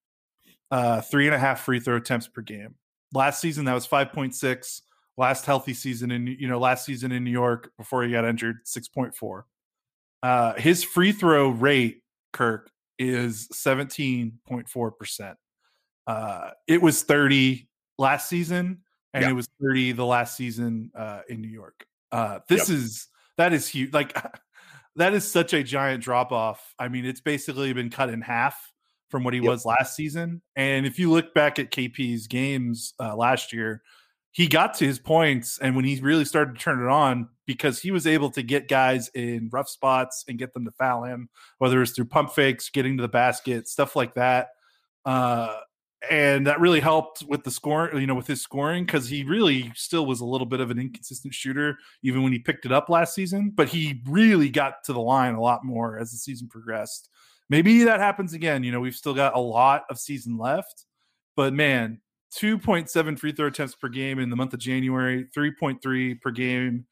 uh, 0.71 1.01
three 1.01 1.27
and 1.27 1.35
a 1.35 1.39
half 1.39 1.61
free 1.61 1.81
throw 1.81 1.97
attempts 1.97 2.29
per 2.29 2.43
game. 2.43 2.75
Last 3.13 3.41
season, 3.41 3.65
that 3.65 3.75
was 3.75 3.87
5.6. 3.87 4.81
Last 5.17 5.45
healthy 5.45 5.75
season 5.75 6.11
in 6.13 6.27
you 6.27 6.49
know 6.49 6.59
last 6.59 6.87
season 6.87 7.13
in 7.13 7.25
New 7.25 7.31
York 7.31 7.71
before 7.77 8.05
he 8.05 8.13
got 8.13 8.25
injured, 8.25 8.65
6.4. 8.65 9.43
Uh, 10.23 10.55
his 10.55 10.83
free 10.83 11.13
throw 11.13 11.51
rate, 11.51 12.03
Kirk, 12.33 12.71
is 12.99 13.49
17.4%. 13.53 15.35
Uh, 16.07 16.51
it 16.67 16.81
was 16.81 17.03
30 17.03 17.69
last 17.99 18.29
season, 18.29 18.81
and 19.13 19.25
it 19.25 19.33
was 19.33 19.49
30 19.61 19.93
the 19.93 20.07
last 20.07 20.37
season 20.37 20.91
uh, 20.95 21.21
in 21.29 21.41
New 21.41 21.49
York. 21.49 21.87
Uh, 22.13 22.41
this 22.49 22.69
yep. 22.69 22.79
is 22.79 23.09
that 23.37 23.53
is 23.53 23.67
huge. 23.69 23.93
Like 23.93 24.17
that 24.97 25.15
is 25.15 25.31
such 25.31 25.53
a 25.53 25.63
giant 25.63 26.03
drop 26.03 26.33
off. 26.33 26.75
I 26.79 26.89
mean, 26.89 27.05
it's 27.05 27.21
basically 27.21 27.73
been 27.73 27.91
cut 27.91 28.11
in 28.11 28.21
half 28.21 28.73
from 29.09 29.25
what 29.25 29.35
he 29.35 29.41
yep. 29.41 29.49
was 29.49 29.65
last 29.65 29.97
season. 29.97 30.43
And 30.57 30.87
if 30.87 30.99
you 30.99 31.11
look 31.11 31.35
back 31.35 31.59
at 31.59 31.71
KP's 31.71 32.27
games 32.27 32.95
uh, 33.01 33.17
last 33.17 33.53
year, 33.53 33.83
he 34.33 34.47
got 34.47 34.75
to 34.75 34.87
his 34.87 34.99
points 34.99 35.59
and 35.59 35.75
when 35.75 35.85
he 35.85 36.01
really 36.01 36.25
started 36.25 36.55
to 36.55 36.61
turn 36.61 36.83
it 36.83 36.89
on 36.89 37.29
because 37.47 37.81
he 37.81 37.91
was 37.91 38.07
able 38.07 38.31
to 38.31 38.43
get 38.43 38.69
guys 38.69 39.09
in 39.15 39.49
rough 39.53 39.69
spots 39.69 40.25
and 40.29 40.39
get 40.39 40.55
them 40.55 40.65
to 40.65 40.71
foul 40.71 41.05
him 41.05 41.29
whether 41.59 41.83
it's 41.83 41.93
through 41.93 42.05
pump 42.05 42.31
fakes 42.31 42.71
getting 42.71 42.97
to 42.97 43.03
the 43.03 43.09
basket 43.09 43.67
stuff 43.67 43.97
like 43.97 44.15
that 44.15 44.49
uh, 45.05 45.57
and 46.09 46.47
that 46.47 46.61
really 46.61 46.81
helped 46.81 47.23
with 47.29 47.45
the 47.45 47.51
score 47.51 47.91
you 47.95 48.07
know 48.07 48.15
with 48.15 48.27
his 48.27 48.41
scoring 48.41 48.87
because 48.87 49.09
he 49.09 49.23
really 49.23 49.71
still 49.75 50.07
was 50.07 50.21
a 50.21 50.25
little 50.25 50.47
bit 50.47 50.61
of 50.61 50.71
an 50.71 50.79
inconsistent 50.79 51.35
shooter 51.35 51.77
even 52.03 52.23
when 52.23 52.33
he 52.33 52.39
picked 52.39 52.65
it 52.65 52.73
up 52.73 52.89
last 52.89 53.15
season 53.15 53.53
but 53.55 53.69
he 53.69 54.01
really 54.07 54.49
got 54.49 54.83
to 54.83 54.95
the 54.95 55.01
line 55.01 55.35
a 55.35 55.41
lot 55.41 55.63
more 55.63 55.99
as 55.99 56.11
the 56.11 56.17
season 56.17 56.49
progressed 56.49 57.11
maybe 57.51 57.85
that 57.85 58.01
happens 58.01 58.33
again 58.33 58.65
you 58.65 58.73
know 58.73 58.81
we've 58.81 58.95
still 58.95 59.13
got 59.13 59.37
a 59.37 59.41
lot 59.41 59.83
of 59.91 59.99
season 59.99 60.39
left 60.39 60.87
but 61.37 61.53
man 61.53 62.01
2.7 62.33 63.19
free 63.19 63.33
throw 63.33 63.49
attempts 63.49 63.75
per 63.75 63.89
game 63.89 64.19
in 64.19 64.31
the 64.31 64.37
month 64.37 64.55
of 64.55 64.61
January, 64.61 65.27
3.3 65.37 66.21
per 66.21 66.31
game 66.31 66.87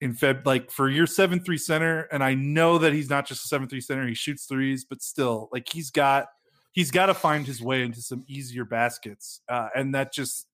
in 0.00 0.14
Feb. 0.14 0.44
Like 0.44 0.70
for 0.70 0.90
your 0.90 1.06
7 1.06 1.40
3 1.40 1.58
center, 1.58 2.00
and 2.12 2.22
I 2.22 2.34
know 2.34 2.78
that 2.78 2.92
he's 2.92 3.08
not 3.08 3.26
just 3.26 3.44
a 3.44 3.48
7 3.48 3.68
3 3.68 3.80
center, 3.80 4.06
he 4.06 4.14
shoots 4.14 4.44
threes, 4.44 4.84
but 4.84 5.02
still, 5.02 5.48
like 5.52 5.68
he's 5.70 5.90
got 5.90 6.26
he's 6.74 6.90
got 6.90 7.06
to 7.06 7.14
find 7.14 7.46
his 7.46 7.62
way 7.62 7.82
into 7.82 8.02
some 8.02 8.24
easier 8.28 8.66
baskets. 8.66 9.40
Uh, 9.48 9.68
and 9.74 9.94
that 9.94 10.12
just, 10.12 10.46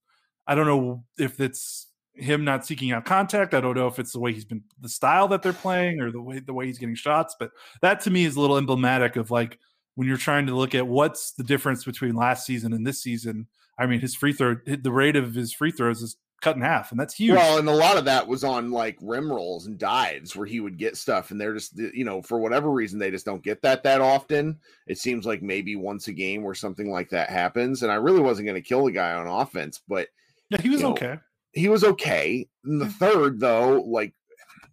I 0.47 0.55
don't 0.55 0.67
know 0.67 1.05
if 1.19 1.41
it's 1.41 1.89
him 2.15 2.45
not 2.45 2.65
seeking 2.65 2.93
out 2.93 3.05
contact. 3.05 3.53
I 3.53 3.61
don't 3.61 3.77
know 3.77 3.89
if 3.89 3.99
it's 3.99 4.13
the 4.13 4.21
way 4.21 4.33
he's 4.33 4.45
been, 4.45 4.63
the 4.81 4.89
style 4.89 5.27
that 5.29 5.43
they're 5.43 5.53
playing, 5.53 6.01
or 6.01 6.13
the 6.13 6.23
way 6.23 6.39
the 6.39 6.55
way 6.55 6.67
he's 6.67 6.79
getting 6.79 6.95
shots. 6.95 7.35
But 7.39 7.51
that 7.83 8.01
to 8.03 8.11
me 8.11 8.25
is 8.25 8.37
a 8.37 8.41
little 8.41 8.59
emblematic 8.59 9.17
of 9.17 9.33
like 9.33 9.59
when 9.97 10.07
you're 10.07 10.17
trying 10.17 10.47
to 10.47 10.55
look 10.55 10.75
at 10.77 10.87
what's 10.87 11.33
the 11.33 11.45
difference 11.45 11.85
between 11.85 12.15
last 12.15 12.47
season 12.47 12.73
and 12.73 12.87
this 12.87 13.03
season 13.03 13.49
I 13.81 13.87
mean, 13.87 14.01
his 14.01 14.15
free 14.15 14.35
throw, 14.35 14.57
the 14.67 14.93
rate 14.93 15.17
of 15.17 15.35
his 15.35 15.55
free 15.55 15.73
throws 15.73 16.03
is 16.03 16.17
cut 16.41 16.57
in 16.57 16.63
half, 16.63 16.91
and 16.91 16.99
that's 16.99 17.15
huge. 17.15 17.37
Well, 17.37 17.59
and 17.59 17.69
a 17.69 17.73
lot 17.73 17.97
of 17.97 18.05
that 18.07 18.27
was 18.27 18.45
on 18.45 18.71
like 18.71 18.99
rim 19.01 19.31
rolls 19.31 19.67
and 19.67 19.79
dives 19.79 20.35
where 20.35 20.47
he 20.47 20.61
would 20.61 20.79
get 20.79 20.97
stuff, 20.97 21.31
and 21.31 21.41
they're 21.41 21.55
just 21.55 21.77
you 21.77 22.05
know 22.05 22.23
for 22.23 22.39
whatever 22.39 22.71
reason 22.71 22.99
they 22.99 23.11
just 23.11 23.27
don't 23.27 23.43
get 23.43 23.63
that 23.63 23.83
that 23.85 24.01
often. 24.01 24.59
It 24.87 24.99
seems 24.99 25.27
like 25.27 25.43
maybe 25.43 25.77
once 25.77 26.09
a 26.09 26.13
game 26.13 26.43
where 26.43 26.55
something 26.55 26.91
like 26.91 27.11
that 27.11 27.31
happens, 27.31 27.83
and 27.83 27.93
I 27.93 27.97
really 27.97 28.21
wasn't 28.21 28.47
going 28.47 28.61
to 28.61 28.69
kill 28.69 28.85
the 28.87 28.93
guy 28.93 29.13
on 29.13 29.27
offense, 29.27 29.81
but 29.87 30.09
yeah, 30.51 30.61
he 30.61 30.71
was 30.71 30.83
okay. 30.83 31.07
Know, 31.07 31.21
he 31.53 31.69
was 31.69 31.85
okay. 31.85 32.49
In 32.65 32.79
the 32.79 32.87
mm. 32.87 32.93
third, 32.95 33.41
though, 33.41 33.83
like 33.87 34.15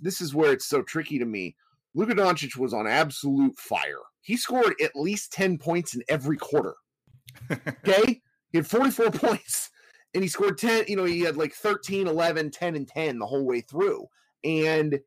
this 0.01 0.21
is 0.21 0.34
where 0.34 0.51
it's 0.51 0.65
so 0.65 0.82
tricky 0.82 1.19
to 1.19 1.25
me. 1.25 1.56
Luka 1.95 2.13
Doncic 2.13 2.58
was 2.58 2.73
on 2.73 2.88
absolute 2.88 3.58
fire. 3.58 3.97
He 4.21 4.38
scored 4.38 4.75
at 4.84 4.95
least 4.95 5.32
10 5.34 5.58
points 5.58 5.95
in 5.95 6.03
every 6.10 6.38
quarter. 6.38 6.75
Okay. 7.51 8.21
He 8.51 8.58
had 8.58 8.67
44 8.67 9.12
points 9.12 9.69
and 10.13 10.23
he 10.23 10.29
scored 10.29 10.57
10. 10.57 10.85
You 10.87 10.95
know, 10.95 11.03
he 11.03 11.21
had 11.21 11.37
like 11.37 11.53
13, 11.53 12.07
11, 12.07 12.51
10, 12.51 12.75
and 12.75 12.87
10 12.87 13.19
the 13.19 13.25
whole 13.25 13.45
way 13.45 13.61
through. 13.61 14.07
And 14.43 14.99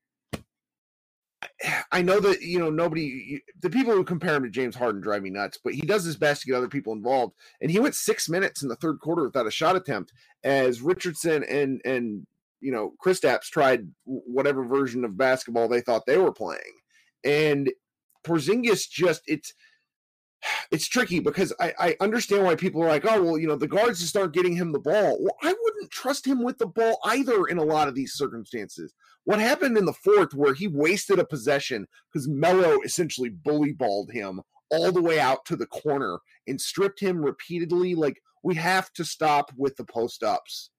I 1.90 2.02
know 2.02 2.20
that, 2.20 2.42
you 2.42 2.58
know, 2.58 2.70
nobody, 2.70 3.40
the 3.60 3.70
people 3.70 3.92
who 3.92 4.04
compare 4.04 4.34
him 4.34 4.42
to 4.42 4.50
James 4.50 4.76
Harden 4.76 5.00
drive 5.00 5.22
me 5.22 5.30
nuts, 5.30 5.58
but 5.62 5.74
he 5.74 5.82
does 5.82 6.04
his 6.04 6.16
best 6.16 6.42
to 6.42 6.48
get 6.48 6.56
other 6.56 6.68
people 6.68 6.92
involved. 6.92 7.34
And 7.60 7.70
he 7.70 7.80
went 7.80 7.94
six 7.94 8.28
minutes 8.28 8.62
in 8.62 8.68
the 8.68 8.76
third 8.76 9.00
quarter 9.00 9.24
without 9.24 9.46
a 9.46 9.50
shot 9.50 9.76
attempt 9.76 10.12
as 10.44 10.82
Richardson 10.82 11.44
and, 11.44 11.80
and, 11.84 12.26
you 12.60 12.70
know, 12.72 12.92
Kristaps 13.04 13.44
tried 13.44 13.88
whatever 14.04 14.64
version 14.64 15.04
of 15.04 15.16
basketball 15.16 15.68
they 15.68 15.80
thought 15.80 16.04
they 16.06 16.18
were 16.18 16.32
playing. 16.32 16.60
And 17.24 17.70
Porzingis 18.24 18.88
just 18.88 19.22
it's 19.26 19.54
it's 20.70 20.88
tricky 20.88 21.20
because 21.20 21.53
I, 21.61 21.74
I 21.79 21.96
understand 22.00 22.44
why 22.44 22.55
people 22.55 22.83
are 22.83 22.88
like, 22.88 23.05
oh 23.07 23.22
well, 23.22 23.38
you 23.38 23.46
know, 23.46 23.57
the 23.57 23.68
guards 23.68 24.00
just 24.00 24.16
aren't 24.16 24.35
getting 24.35 24.57
him 24.57 24.72
the 24.72 24.79
ball. 24.79 25.18
Well, 25.20 25.37
I 25.42 25.55
wouldn't 25.62 25.90
trust 25.90 26.26
him 26.26 26.42
with 26.42 26.59
the 26.59 26.66
ball 26.66 26.98
either 27.05 27.46
in 27.46 27.59
a 27.59 27.64
lot 27.64 27.88
of 27.88 27.94
these 27.94 28.14
circumstances. 28.14 28.94
What 29.24 29.38
happened 29.38 29.76
in 29.76 29.85
the 29.85 29.92
fourth 29.92 30.35
where 30.35 30.55
he 30.55 30.66
wasted 30.66 31.18
a 31.18 31.24
possession 31.24 31.87
because 32.12 32.29
Melo 32.29 32.81
essentially 32.85 33.29
bully 33.29 33.72
balled 33.72 34.11
him 34.12 34.40
all 34.70 34.92
the 34.92 35.03
way 35.03 35.18
out 35.18 35.44
to 35.46 35.57
the 35.57 35.66
corner 35.66 36.18
and 36.46 36.61
stripped 36.61 37.00
him 37.00 37.18
repeatedly. 37.18 37.94
Like 37.94 38.20
we 38.42 38.55
have 38.55 38.92
to 38.94 39.05
stop 39.05 39.50
with 39.57 39.76
the 39.76 39.85
post 39.85 40.22
ups. 40.22 40.70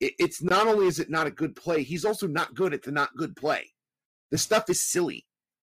It, 0.00 0.14
it's 0.18 0.42
not 0.42 0.66
only 0.66 0.86
is 0.86 0.98
it 0.98 1.10
not 1.10 1.26
a 1.26 1.32
good 1.32 1.56
play, 1.56 1.82
he's 1.82 2.04
also 2.04 2.26
not 2.26 2.54
good 2.54 2.72
at 2.72 2.82
the 2.82 2.92
not 2.92 3.16
good 3.16 3.36
play. 3.36 3.72
The 4.30 4.38
stuff 4.38 4.70
is 4.70 4.80
silly. 4.80 5.26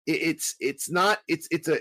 It, 0.06 0.22
it's 0.22 0.54
it's 0.60 0.90
not 0.90 1.20
it's 1.28 1.48
it's 1.50 1.68
a 1.68 1.80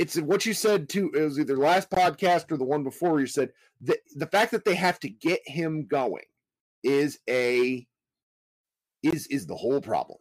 it's 0.00 0.18
what 0.18 0.46
you 0.46 0.54
said 0.54 0.88
too. 0.88 1.10
It 1.14 1.20
was 1.20 1.38
either 1.38 1.58
last 1.58 1.90
podcast 1.90 2.50
or 2.50 2.56
the 2.56 2.64
one 2.64 2.82
before 2.82 3.20
you 3.20 3.26
said 3.26 3.50
the 3.82 3.98
the 4.16 4.26
fact 4.26 4.50
that 4.52 4.64
they 4.64 4.74
have 4.74 4.98
to 5.00 5.10
get 5.10 5.40
him 5.44 5.86
going 5.86 6.24
is 6.82 7.18
a 7.28 7.86
is 9.02 9.26
is 9.26 9.46
the 9.46 9.54
whole 9.54 9.82
problem. 9.82 10.18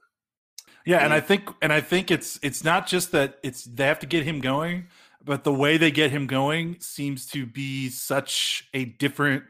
Yeah, 0.85 0.97
and, 0.97 1.05
and 1.05 1.13
I 1.13 1.21
think 1.21 1.49
and 1.61 1.71
I 1.71 1.79
think 1.79 2.11
it's 2.11 2.37
it's 2.43 2.61
not 2.61 2.87
just 2.87 3.13
that 3.13 3.39
it's 3.41 3.63
they 3.63 3.85
have 3.85 3.99
to 3.99 4.05
get 4.05 4.25
him 4.25 4.41
going, 4.41 4.87
but 5.23 5.45
the 5.45 5.53
way 5.53 5.77
they 5.77 5.91
get 5.91 6.11
him 6.11 6.27
going 6.27 6.75
seems 6.81 7.25
to 7.27 7.45
be 7.45 7.87
such 7.89 8.67
a 8.73 8.83
different 8.83 9.45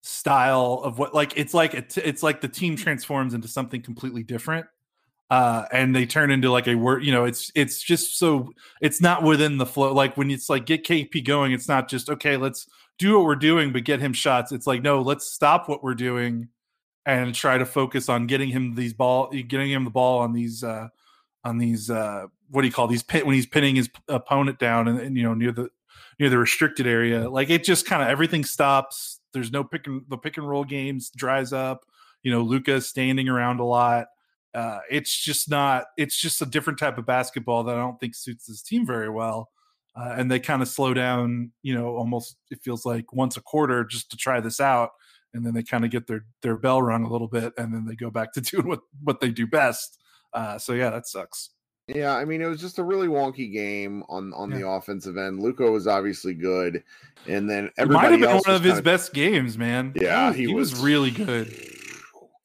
style 0.00 0.80
of 0.82 0.98
what 0.98 1.14
like 1.14 1.34
it's 1.36 1.52
like 1.52 1.74
it's, 1.74 1.98
it's 1.98 2.22
like 2.22 2.40
the 2.40 2.48
team 2.48 2.74
transforms 2.74 3.34
into 3.34 3.48
something 3.48 3.82
completely 3.82 4.22
different 4.22 4.66
uh, 5.30 5.66
and 5.72 5.94
they 5.94 6.06
turn 6.06 6.30
into 6.30 6.50
like 6.50 6.66
a 6.66 6.74
word 6.74 7.04
you 7.04 7.12
know 7.12 7.24
it's 7.24 7.52
it's 7.54 7.82
just 7.82 8.18
so 8.18 8.50
it's 8.80 9.00
not 9.00 9.22
within 9.22 9.58
the 9.58 9.66
flow 9.66 9.92
like 9.92 10.16
when 10.16 10.30
it's 10.30 10.48
like 10.48 10.64
get 10.64 10.84
kp 10.84 11.22
going 11.24 11.52
it's 11.52 11.68
not 11.68 11.88
just 11.88 12.08
okay 12.08 12.36
let's 12.36 12.66
do 12.98 13.16
what 13.16 13.24
we're 13.24 13.36
doing 13.36 13.72
but 13.72 13.84
get 13.84 14.00
him 14.00 14.12
shots. 14.12 14.52
It's 14.52 14.66
like 14.66 14.82
no 14.82 15.00
let's 15.00 15.26
stop 15.26 15.68
what 15.68 15.82
we're 15.82 15.94
doing 15.94 16.48
and 17.06 17.34
try 17.34 17.56
to 17.56 17.64
focus 17.64 18.08
on 18.08 18.26
getting 18.26 18.50
him 18.50 18.74
these 18.74 18.92
ball 18.92 19.30
getting 19.30 19.70
him 19.70 19.84
the 19.84 19.90
ball 19.90 20.18
on 20.18 20.32
these 20.32 20.62
uh 20.62 20.88
on 21.44 21.56
these 21.58 21.88
uh 21.90 22.26
what 22.50 22.62
do 22.62 22.66
you 22.66 22.72
call 22.72 22.88
these 22.88 23.02
pit 23.02 23.24
when 23.24 23.34
he's 23.34 23.46
pinning 23.46 23.76
his 23.76 23.88
opponent 24.08 24.58
down 24.58 24.88
and, 24.88 25.00
and 25.00 25.16
you 25.16 25.22
know 25.22 25.34
near 25.34 25.52
the 25.52 25.70
near 26.18 26.28
the 26.28 26.38
restricted 26.38 26.86
area. 26.86 27.30
Like 27.30 27.48
it 27.48 27.62
just 27.62 27.86
kind 27.86 28.02
of 28.02 28.08
everything 28.08 28.44
stops. 28.44 29.20
There's 29.32 29.52
no 29.52 29.62
pick 29.62 29.86
and 29.86 30.02
the 30.08 30.18
pick 30.18 30.36
and 30.36 30.48
roll 30.48 30.64
games 30.64 31.10
dries 31.10 31.52
up. 31.52 31.84
You 32.24 32.32
know 32.32 32.42
Luka 32.42 32.80
standing 32.80 33.28
around 33.28 33.60
a 33.60 33.64
lot 33.64 34.08
uh, 34.54 34.80
it's 34.90 35.16
just 35.16 35.50
not. 35.50 35.86
It's 35.96 36.20
just 36.20 36.42
a 36.42 36.46
different 36.46 36.78
type 36.78 36.98
of 36.98 37.06
basketball 37.06 37.64
that 37.64 37.76
I 37.76 37.78
don't 37.78 37.98
think 38.00 38.14
suits 38.14 38.46
this 38.46 38.62
team 38.62 38.86
very 38.86 39.10
well. 39.10 39.50
Uh, 39.96 40.14
and 40.16 40.30
they 40.30 40.38
kind 40.38 40.62
of 40.62 40.68
slow 40.68 40.94
down. 40.94 41.52
You 41.62 41.74
know, 41.74 41.96
almost 41.96 42.36
it 42.50 42.60
feels 42.62 42.86
like 42.86 43.12
once 43.12 43.36
a 43.36 43.42
quarter 43.42 43.84
just 43.84 44.10
to 44.10 44.16
try 44.16 44.40
this 44.40 44.60
out, 44.60 44.90
and 45.34 45.44
then 45.44 45.54
they 45.54 45.62
kind 45.62 45.84
of 45.84 45.90
get 45.90 46.06
their 46.06 46.24
their 46.42 46.56
bell 46.56 46.82
rung 46.82 47.04
a 47.04 47.10
little 47.10 47.28
bit, 47.28 47.52
and 47.58 47.74
then 47.74 47.84
they 47.86 47.94
go 47.94 48.10
back 48.10 48.32
to 48.32 48.40
doing 48.40 48.68
what 48.68 48.80
what 49.02 49.20
they 49.20 49.30
do 49.30 49.46
best. 49.46 49.98
Uh, 50.32 50.58
so 50.58 50.72
yeah, 50.72 50.90
that 50.90 51.06
sucks. 51.06 51.50
Yeah, 51.88 52.14
I 52.14 52.26
mean 52.26 52.42
it 52.42 52.46
was 52.46 52.60
just 52.60 52.78
a 52.78 52.84
really 52.84 53.08
wonky 53.08 53.50
game 53.50 54.04
on 54.08 54.32
on 54.34 54.50
yeah. 54.50 54.58
the 54.58 54.68
offensive 54.68 55.16
end. 55.16 55.40
Luka 55.40 55.70
was 55.70 55.86
obviously 55.86 56.34
good, 56.34 56.84
and 57.26 57.48
then 57.48 57.70
everybody 57.78 58.06
it 58.06 58.10
might 58.10 58.30
have 58.30 58.44
been 58.44 58.52
one 58.52 58.56
of 58.56 58.64
his 58.64 58.78
of... 58.78 58.84
best 58.84 59.14
games, 59.14 59.56
man. 59.56 59.92
Yeah, 59.94 60.32
he, 60.32 60.42
he, 60.42 60.46
he 60.48 60.54
was, 60.54 60.72
was, 60.72 60.82
really 60.82 61.10
good. 61.10 61.48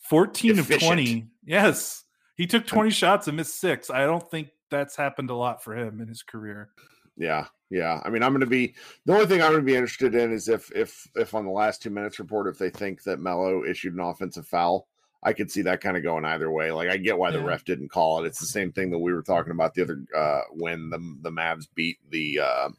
Fourteen 0.10 0.60
efficient. 0.60 0.82
of 0.82 0.88
twenty. 0.88 1.28
Yes, 1.46 2.04
he 2.36 2.48
took 2.48 2.66
20 2.66 2.90
shots 2.90 3.28
and 3.28 3.38
missed 3.38 3.60
six. 3.60 3.90
I 3.90 4.06
don't 4.06 4.30
think 4.30 4.50
that's 4.70 4.96
happened 4.96 5.30
a 5.30 5.36
lot 5.36 5.64
for 5.64 5.76
him 5.76 6.02
in 6.02 6.08
his 6.08 6.24
career. 6.24 6.70
Yeah, 7.16 7.46
yeah. 7.70 8.02
I 8.04 8.10
mean, 8.10 8.24
I'm 8.24 8.32
going 8.32 8.42
to 8.42 8.48
be 8.48 8.76
the 9.06 9.14
only 9.14 9.26
thing 9.28 9.42
I'm 9.42 9.52
going 9.52 9.62
to 9.62 9.66
be 9.66 9.76
interested 9.76 10.16
in 10.16 10.32
is 10.32 10.50
if 10.50 10.72
if 10.76 11.08
if 11.16 11.36
on 11.36 11.46
the 11.46 11.52
last 11.52 11.82
two 11.82 11.92
minutes 11.92 12.20
report 12.20 12.48
if 12.48 12.58
they 12.58 12.70
think 12.70 13.04
that 13.04 13.20
Melo 13.20 13.64
issued 13.64 13.94
an 13.94 14.00
offensive 14.00 14.48
foul. 14.48 14.88
I 15.26 15.32
could 15.32 15.50
see 15.50 15.62
that 15.62 15.80
kind 15.80 15.96
of 15.96 16.04
going 16.04 16.26
either 16.26 16.52
way. 16.52 16.72
Like 16.72 16.90
I 16.90 16.98
get 16.98 17.18
why 17.18 17.32
the 17.32 17.42
ref 17.42 17.64
didn't 17.64 17.88
call 17.88 18.22
it. 18.22 18.28
It's 18.28 18.42
the 18.42 18.46
same 18.46 18.74
thing 18.74 18.92
that 18.92 19.00
we 19.00 19.14
were 19.14 19.22
talking 19.22 19.54
about 19.54 19.74
the 19.74 19.84
other 19.84 20.04
uh 20.14 20.42
when 20.52 20.90
the 20.90 21.00
the 21.22 21.32
Mavs 21.32 21.66
beat 21.74 21.98
the 22.10 22.42
uh 22.44 22.70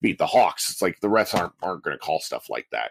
beat 0.00 0.18
the 0.18 0.26
Hawks. 0.26 0.68
It's 0.70 0.82
like 0.82 0.98
the 0.98 1.08
refs 1.08 1.32
aren't 1.32 1.52
aren't 1.62 1.84
going 1.84 1.96
to 1.96 2.04
call 2.04 2.18
stuff 2.18 2.50
like 2.50 2.66
that. 2.72 2.90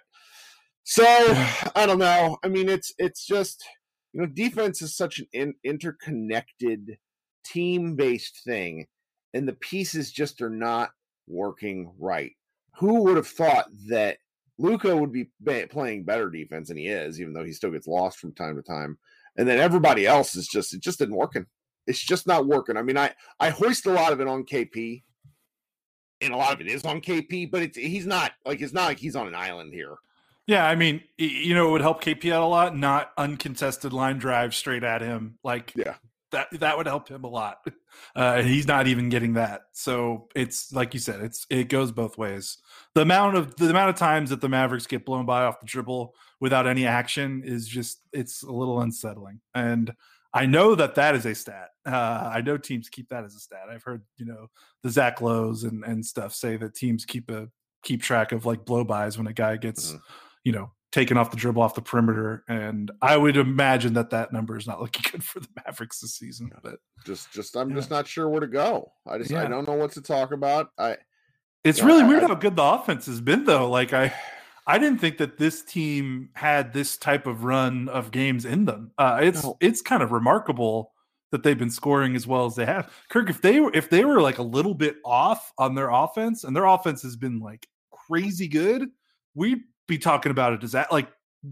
So 0.84 1.04
I 1.76 1.86
don't 1.86 2.00
know. 2.00 2.38
I 2.42 2.48
mean, 2.48 2.70
it's 2.70 2.94
it's 2.98 3.26
just 3.26 3.66
you 4.14 4.22
know, 4.22 4.28
defense 4.28 4.82
is 4.82 4.96
such 4.96 5.20
an 5.20 5.28
in, 5.34 5.54
interconnected, 5.64 6.98
team 7.46 7.96
based 7.96 8.44
thing, 8.44 8.88
and 9.34 9.48
the 9.48 9.54
pieces 9.54 10.12
just 10.12 10.42
are 10.42 10.50
not 10.50 10.92
working 11.28 11.92
right. 12.00 12.32
Who 12.78 13.04
would 13.04 13.18
have 13.18 13.28
thought 13.28 13.68
that 13.90 14.18
Luka 14.58 14.96
would 14.96 15.12
be 15.12 15.30
playing 15.70 16.04
better 16.04 16.30
defense 16.30 16.68
than 16.70 16.78
he 16.78 16.88
is, 16.88 17.20
even 17.20 17.34
though 17.34 17.44
he 17.44 17.54
still 17.54 17.72
gets 17.72 17.88
lost 17.88 18.20
from 18.20 18.34
time 18.34 18.56
to 18.56 18.62
time? 18.62 18.98
And 19.38 19.48
then 19.48 19.60
everybody 19.60 20.06
else 20.06 20.36
is 20.36 20.48
just, 20.48 20.74
it 20.74 20.82
just 20.82 21.02
isn't 21.02 21.16
working. 21.16 21.46
It's 21.88 22.04
just 22.04 22.28
not 22.28 22.48
working. 22.48 22.78
I 22.78 22.82
mean, 22.82 22.98
I, 22.98 23.14
I 23.40 23.50
hoist 23.50 23.86
a 23.86 23.92
lot 23.92 24.12
of 24.12 24.20
it 24.22 24.28
on 24.28 24.44
KP, 24.44 25.04
and 26.22 26.34
a 26.34 26.38
lot 26.38 26.54
of 26.54 26.62
it 26.62 26.68
is 26.68 26.84
on 26.84 27.02
KP, 27.02 27.50
but 27.50 27.62
it's, 27.62 27.78
he's 27.78 28.06
not 28.06 28.34
like, 28.46 28.62
it's 28.62 28.74
not 28.74 28.86
like 28.86 29.00
he's 29.00 29.16
on 29.16 29.28
an 29.28 29.36
island 29.36 29.74
here. 29.74 29.96
Yeah, 30.50 30.66
I 30.66 30.74
mean, 30.74 31.04
you 31.16 31.54
know, 31.54 31.68
it 31.68 31.72
would 31.74 31.82
help 31.82 32.04
KP 32.04 32.34
out 32.34 32.42
a 32.42 32.48
lot. 32.48 32.76
Not 32.76 33.12
uncontested 33.20 33.94
line 33.94 34.18
drive 34.18 34.56
straight 34.56 34.84
at 34.84 35.00
him. 35.00 35.38
Like, 35.44 35.74
yeah, 35.76 35.94
that 36.32 36.48
that 36.60 36.76
would 36.76 36.88
help 36.88 37.08
him 37.08 37.24
a 37.24 37.30
lot. 37.30 37.60
Uh, 38.16 38.42
he's 38.44 38.68
not 38.68 38.88
even 38.88 39.10
getting 39.10 39.34
that. 39.34 39.64
So 39.74 40.30
it's 40.34 40.72
like 40.72 40.94
you 40.94 41.00
said, 41.00 41.22
it's 41.22 41.46
it 41.50 41.70
goes 41.70 41.92
both 41.92 42.18
ways. 42.18 42.60
The 42.94 43.02
amount 43.02 43.36
of 43.36 43.56
the 43.58 43.70
amount 43.70 43.90
of 43.90 43.96
times 43.98 44.30
that 44.30 44.40
the 44.40 44.48
Mavericks 44.48 44.88
get 44.88 45.06
blown 45.06 45.26
by 45.26 45.44
off 45.44 45.60
the 45.60 45.66
dribble 45.66 46.14
without 46.40 46.66
any 46.66 46.86
action 46.86 47.44
is 47.44 47.68
just 47.68 48.02
it's 48.14 48.42
a 48.44 48.52
little 48.52 48.80
unsettling. 48.80 49.42
And 49.54 49.92
I 50.34 50.46
know 50.46 50.76
that 50.76 50.96
that 50.96 51.16
is 51.16 51.26
a 51.26 51.36
stat. 51.36 51.70
Uh, 51.86 52.32
I 52.34 52.42
know 52.42 52.58
teams 52.58 52.90
keep 52.90 53.10
that 53.10 53.26
as 53.26 53.36
a 53.36 53.40
stat. 53.40 53.64
I've 53.70 53.84
heard 53.84 54.04
you 54.18 54.26
know 54.26 54.48
the 54.84 54.92
Zach 54.92 55.20
Lowe's 55.20 55.64
and 55.64 55.84
and 55.84 56.06
stuff 56.06 56.34
say 56.34 56.56
that 56.58 56.76
teams 56.76 57.06
keep 57.06 57.30
a 57.30 57.50
keep 57.84 58.02
track 58.02 58.32
of 58.32 58.46
like 58.46 58.66
blow 58.66 58.84
bys 58.84 59.18
when 59.18 59.28
a 59.28 59.34
guy 59.34 59.58
gets. 59.58 59.92
Mm-hmm 59.92 59.98
you 60.44 60.52
know, 60.52 60.72
taken 60.92 61.18
off 61.18 61.32
the 61.32 61.38
dribble 61.38 61.62
off 61.62 61.76
the 61.76 61.82
perimeter. 61.82 62.44
And 62.48 62.92
I 63.02 63.18
would 63.18 63.38
imagine 63.38 63.94
that 63.94 64.10
that 64.10 64.34
number 64.34 64.58
is 64.58 64.68
not 64.68 64.82
looking 64.82 65.04
good 65.12 65.24
for 65.24 65.40
the 65.40 65.48
Mavericks 65.66 66.00
this 66.00 66.16
season. 66.16 66.52
But 66.64 66.80
just, 67.06 67.32
just 67.32 67.56
I'm 67.56 67.70
yeah. 67.70 67.76
just 67.76 67.90
not 67.90 68.08
sure 68.08 68.30
where 68.30 68.42
to 68.42 68.48
go. 68.48 68.92
I 69.08 69.18
just, 69.18 69.32
yeah. 69.32 69.44
I 69.44 69.48
don't 69.48 69.68
know 69.68 69.76
what 69.76 69.92
to 69.94 70.02
talk 70.02 70.32
about. 70.32 70.72
I. 70.78 70.98
It's 71.64 71.82
really 71.82 72.04
weird 72.04 72.24
I, 72.24 72.28
how 72.28 72.36
good 72.36 72.56
the 72.56 72.64
offense 72.64 73.06
has 73.08 73.20
been, 73.20 73.44
though. 73.44 73.70
Like 73.70 73.94
I, 73.94 74.14
I 74.68 74.78
didn't 74.78 75.00
think 75.00 75.18
that 75.18 75.38
this 75.38 75.64
team 75.64 76.30
had 76.34 76.74
this 76.74 76.96
type 76.96 77.26
of 77.26 77.44
run 77.44 77.90
of 77.90 78.12
games 78.12 78.46
in 78.46 78.66
them. 78.66 78.92
Uh, 78.98 79.20
it's 79.22 79.44
no. 79.44 79.58
it's 79.60 79.82
kind 79.82 80.04
of 80.04 80.12
remarkable 80.12 80.94
that 81.32 81.44
they've 81.44 81.58
been 81.58 81.70
scoring 81.72 82.16
as 82.16 82.28
well 82.28 82.46
as 82.46 82.56
they 82.56 82.66
have. 82.66 82.92
Kirk, 83.10 83.30
if 83.30 83.42
they 83.42 83.60
were 83.60 83.72
if 83.74 83.90
they 83.90 84.06
were 84.06 84.22
like 84.22 84.38
a 84.38 84.44
little 84.44 84.74
bit 84.74 84.98
off 85.04 85.52
on 85.58 85.76
their 85.76 85.90
offense, 85.90 86.44
and 86.44 86.56
their 86.56 86.66
offense 86.66 87.02
has 87.02 87.16
been 87.16 87.40
like 87.40 87.68
crazy 87.92 88.48
good, 88.48 88.90
we 89.34 89.64
be 89.90 89.98
talking 89.98 90.32
about 90.32 90.54
it. 90.54 90.64
Is 90.64 90.72
that 90.72 90.92
like, 90.92 91.08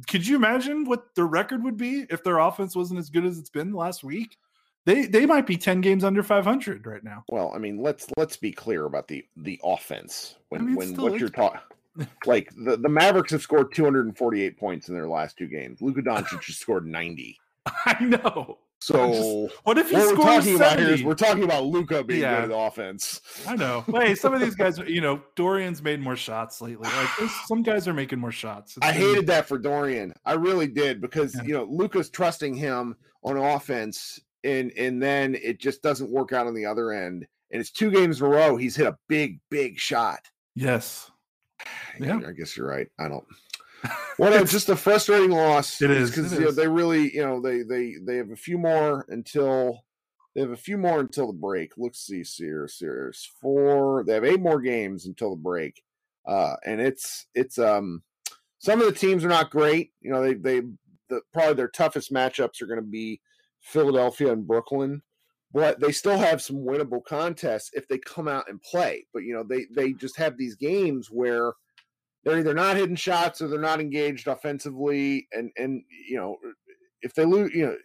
could 0.08 0.26
you 0.26 0.36
imagine 0.36 0.86
what 0.86 1.14
their 1.16 1.28
record 1.28 1.64
would 1.64 1.78
be 1.78 2.06
if 2.10 2.24
their 2.24 2.40
offense 2.40 2.76
wasn't 2.76 3.00
as 3.00 3.10
good 3.10 3.26
as 3.26 3.38
it's 3.38 3.50
been 3.50 3.74
last 3.74 4.04
week? 4.04 4.38
They 4.86 5.06
they 5.06 5.26
might 5.26 5.46
be 5.46 5.58
ten 5.58 5.82
games 5.82 6.06
under 6.06 6.24
five 6.24 6.46
hundred 6.46 6.88
right 6.88 7.04
now. 7.04 7.26
Well, 7.28 7.52
I 7.54 7.58
mean, 7.58 7.82
let's 7.82 8.08
let's 8.16 8.38
be 8.38 8.54
clear 8.54 8.86
about 8.86 9.10
the 9.10 9.26
the 9.36 9.60
offense 9.64 10.36
when 10.50 10.62
I 10.62 10.64
mean, 10.64 10.76
when 10.76 10.96
what 10.96 11.20
you're 11.20 11.30
talking. 11.30 11.60
like 12.26 12.54
the, 12.56 12.78
the 12.78 12.90
Mavericks 12.90 13.32
have 13.32 13.42
scored 13.42 13.74
248 13.74 14.58
points 14.58 14.88
in 14.88 14.94
their 14.94 15.08
last 15.08 15.36
two 15.36 15.48
games. 15.48 15.82
Luka 15.82 16.02
Doncic 16.04 16.44
has 16.46 16.56
scored 16.56 16.86
90. 16.86 17.40
I 17.86 18.04
know. 18.04 18.60
So 18.80 19.48
just, 19.48 19.60
what 19.64 19.78
if 19.78 19.90
he 19.90 19.96
what 19.96 20.10
scores 20.10 20.18
we're 20.18 20.26
talking 20.26 20.42
70? 20.42 20.56
about 20.56 20.80
here 20.80 20.90
is 20.90 21.04
we're 21.04 21.16
talking 21.16 21.44
about 21.44 21.66
Luka 21.66 22.04
being 22.04 22.22
yeah. 22.22 22.42
good 22.42 22.52
at 22.52 22.68
offense. 22.68 23.22
I 23.48 23.56
know. 23.56 23.84
Hey, 23.88 24.14
some 24.14 24.34
of 24.34 24.40
these 24.40 24.56
guys, 24.56 24.78
you 24.88 25.02
know, 25.02 25.22
Dorian's 25.36 25.82
made 25.82 26.00
more 26.00 26.16
shots 26.16 26.62
lately. 26.62 26.88
Like 26.88 27.30
some 27.48 27.64
guys 27.64 27.88
are 27.88 27.94
making 27.94 28.20
more 28.20 28.32
shots. 28.32 28.78
It's 28.78 28.86
I 28.86 28.92
hated 28.92 29.28
that 29.28 29.48
for 29.48 29.58
Dorian. 29.58 30.14
I 30.26 30.34
really 30.34 30.68
did 30.68 31.02
because 31.02 31.36
yeah. 31.36 31.44
you 31.44 31.54
know 31.54 31.68
Luka's 31.70 32.10
trusting 32.10 32.54
him 32.54 32.96
on 33.24 33.38
offense, 33.38 34.20
and 34.44 34.72
and 34.78 35.02
then 35.02 35.36
it 35.36 35.60
just 35.60 35.82
doesn't 35.82 36.12
work 36.12 36.32
out 36.32 36.48
on 36.48 36.54
the 36.54 36.66
other 36.66 36.92
end. 36.92 37.28
And 37.50 37.62
it's 37.62 37.72
two 37.72 37.90
games 37.90 38.20
in 38.20 38.28
a 38.28 38.30
row. 38.30 38.58
He's 38.58 38.76
hit 38.76 38.88
a 38.88 38.98
big, 39.08 39.40
big 39.50 39.80
shot. 39.80 40.20
Yes. 40.56 41.12
Yeah, 42.00 42.20
I 42.28 42.32
guess 42.32 42.56
you're 42.56 42.68
right. 42.68 42.88
I 43.00 43.08
don't. 43.08 43.26
Well, 44.18 44.34
it's 44.34 44.52
just 44.52 44.70
a 44.70 44.76
frustrating 44.76 45.32
loss. 45.32 45.82
It 45.82 45.92
is 45.92 46.10
because 46.10 46.34
you 46.34 46.40
know, 46.40 46.52
they 46.52 46.68
really, 46.68 47.14
you 47.16 47.22
know, 47.22 47.40
they 47.40 47.62
they 47.62 47.96
they 48.02 48.18
have 48.18 48.32
a 48.32 48.36
few 48.36 48.58
more 48.58 49.06
until 49.10 49.84
they 50.34 50.42
have 50.42 50.52
a 50.52 50.58
few 50.58 50.78
more 50.78 51.00
until 51.00 51.28
the 51.28 51.34
break. 51.34 51.74
Let's 51.78 52.00
see, 52.00 52.24
Sears, 52.24 52.76
Sears, 52.76 53.30
four. 53.40 54.04
They 54.04 54.14
have 54.14 54.26
eight 54.26 54.40
more 54.40 54.60
games 54.60 55.06
until 55.06 55.32
the 55.32 55.42
break, 55.42 55.84
uh, 56.26 56.56
and 56.66 56.82
it's 56.82 57.28
it's 57.36 57.60
um 57.60 58.02
some 58.60 58.82
of 58.82 58.88
the 58.88 59.00
teams 59.00 59.24
are 59.24 59.30
not 59.30 59.52
great. 59.52 59.92
You 60.02 60.12
know, 60.12 60.24
they 60.24 60.34
they 60.34 60.62
the 61.10 61.22
probably 61.32 61.54
their 61.54 61.68
toughest 61.68 62.12
matchups 62.12 62.62
are 62.62 62.68
going 62.68 62.80
to 62.80 62.86
be 62.86 63.22
Philadelphia 63.62 64.32
and 64.32 64.48
Brooklyn, 64.48 65.04
but 65.54 65.80
they 65.80 65.92
still 65.92 66.18
have 66.18 66.42
some 66.42 66.58
winnable 66.58 67.04
contests 67.04 67.70
if 67.74 67.88
they 67.88 68.00
come 68.00 68.28
out 68.28 68.50
and 68.50 68.62
play. 68.62 69.06
But 69.14 69.24
you 69.24 69.34
know, 69.34 69.44
they 69.44 69.66
they 69.76 69.94
just 69.94 70.18
have 70.18 70.38
these 70.38 70.56
games 70.56 71.10
where 71.12 71.54
they're 72.28 72.40
either 72.40 72.54
not 72.54 72.76
hitting 72.76 72.96
shots 72.96 73.42
or 73.42 73.48
they're 73.48 73.60
not 73.60 73.80
engaged 73.80 74.28
offensively, 74.28 75.28
and 75.32 75.50
and 75.58 75.82
you 76.08 76.18
know, 76.18 76.38
if 77.02 77.14
they 77.14 77.26
lose, 77.26 77.54
you 77.54 77.66
know. 77.68 77.78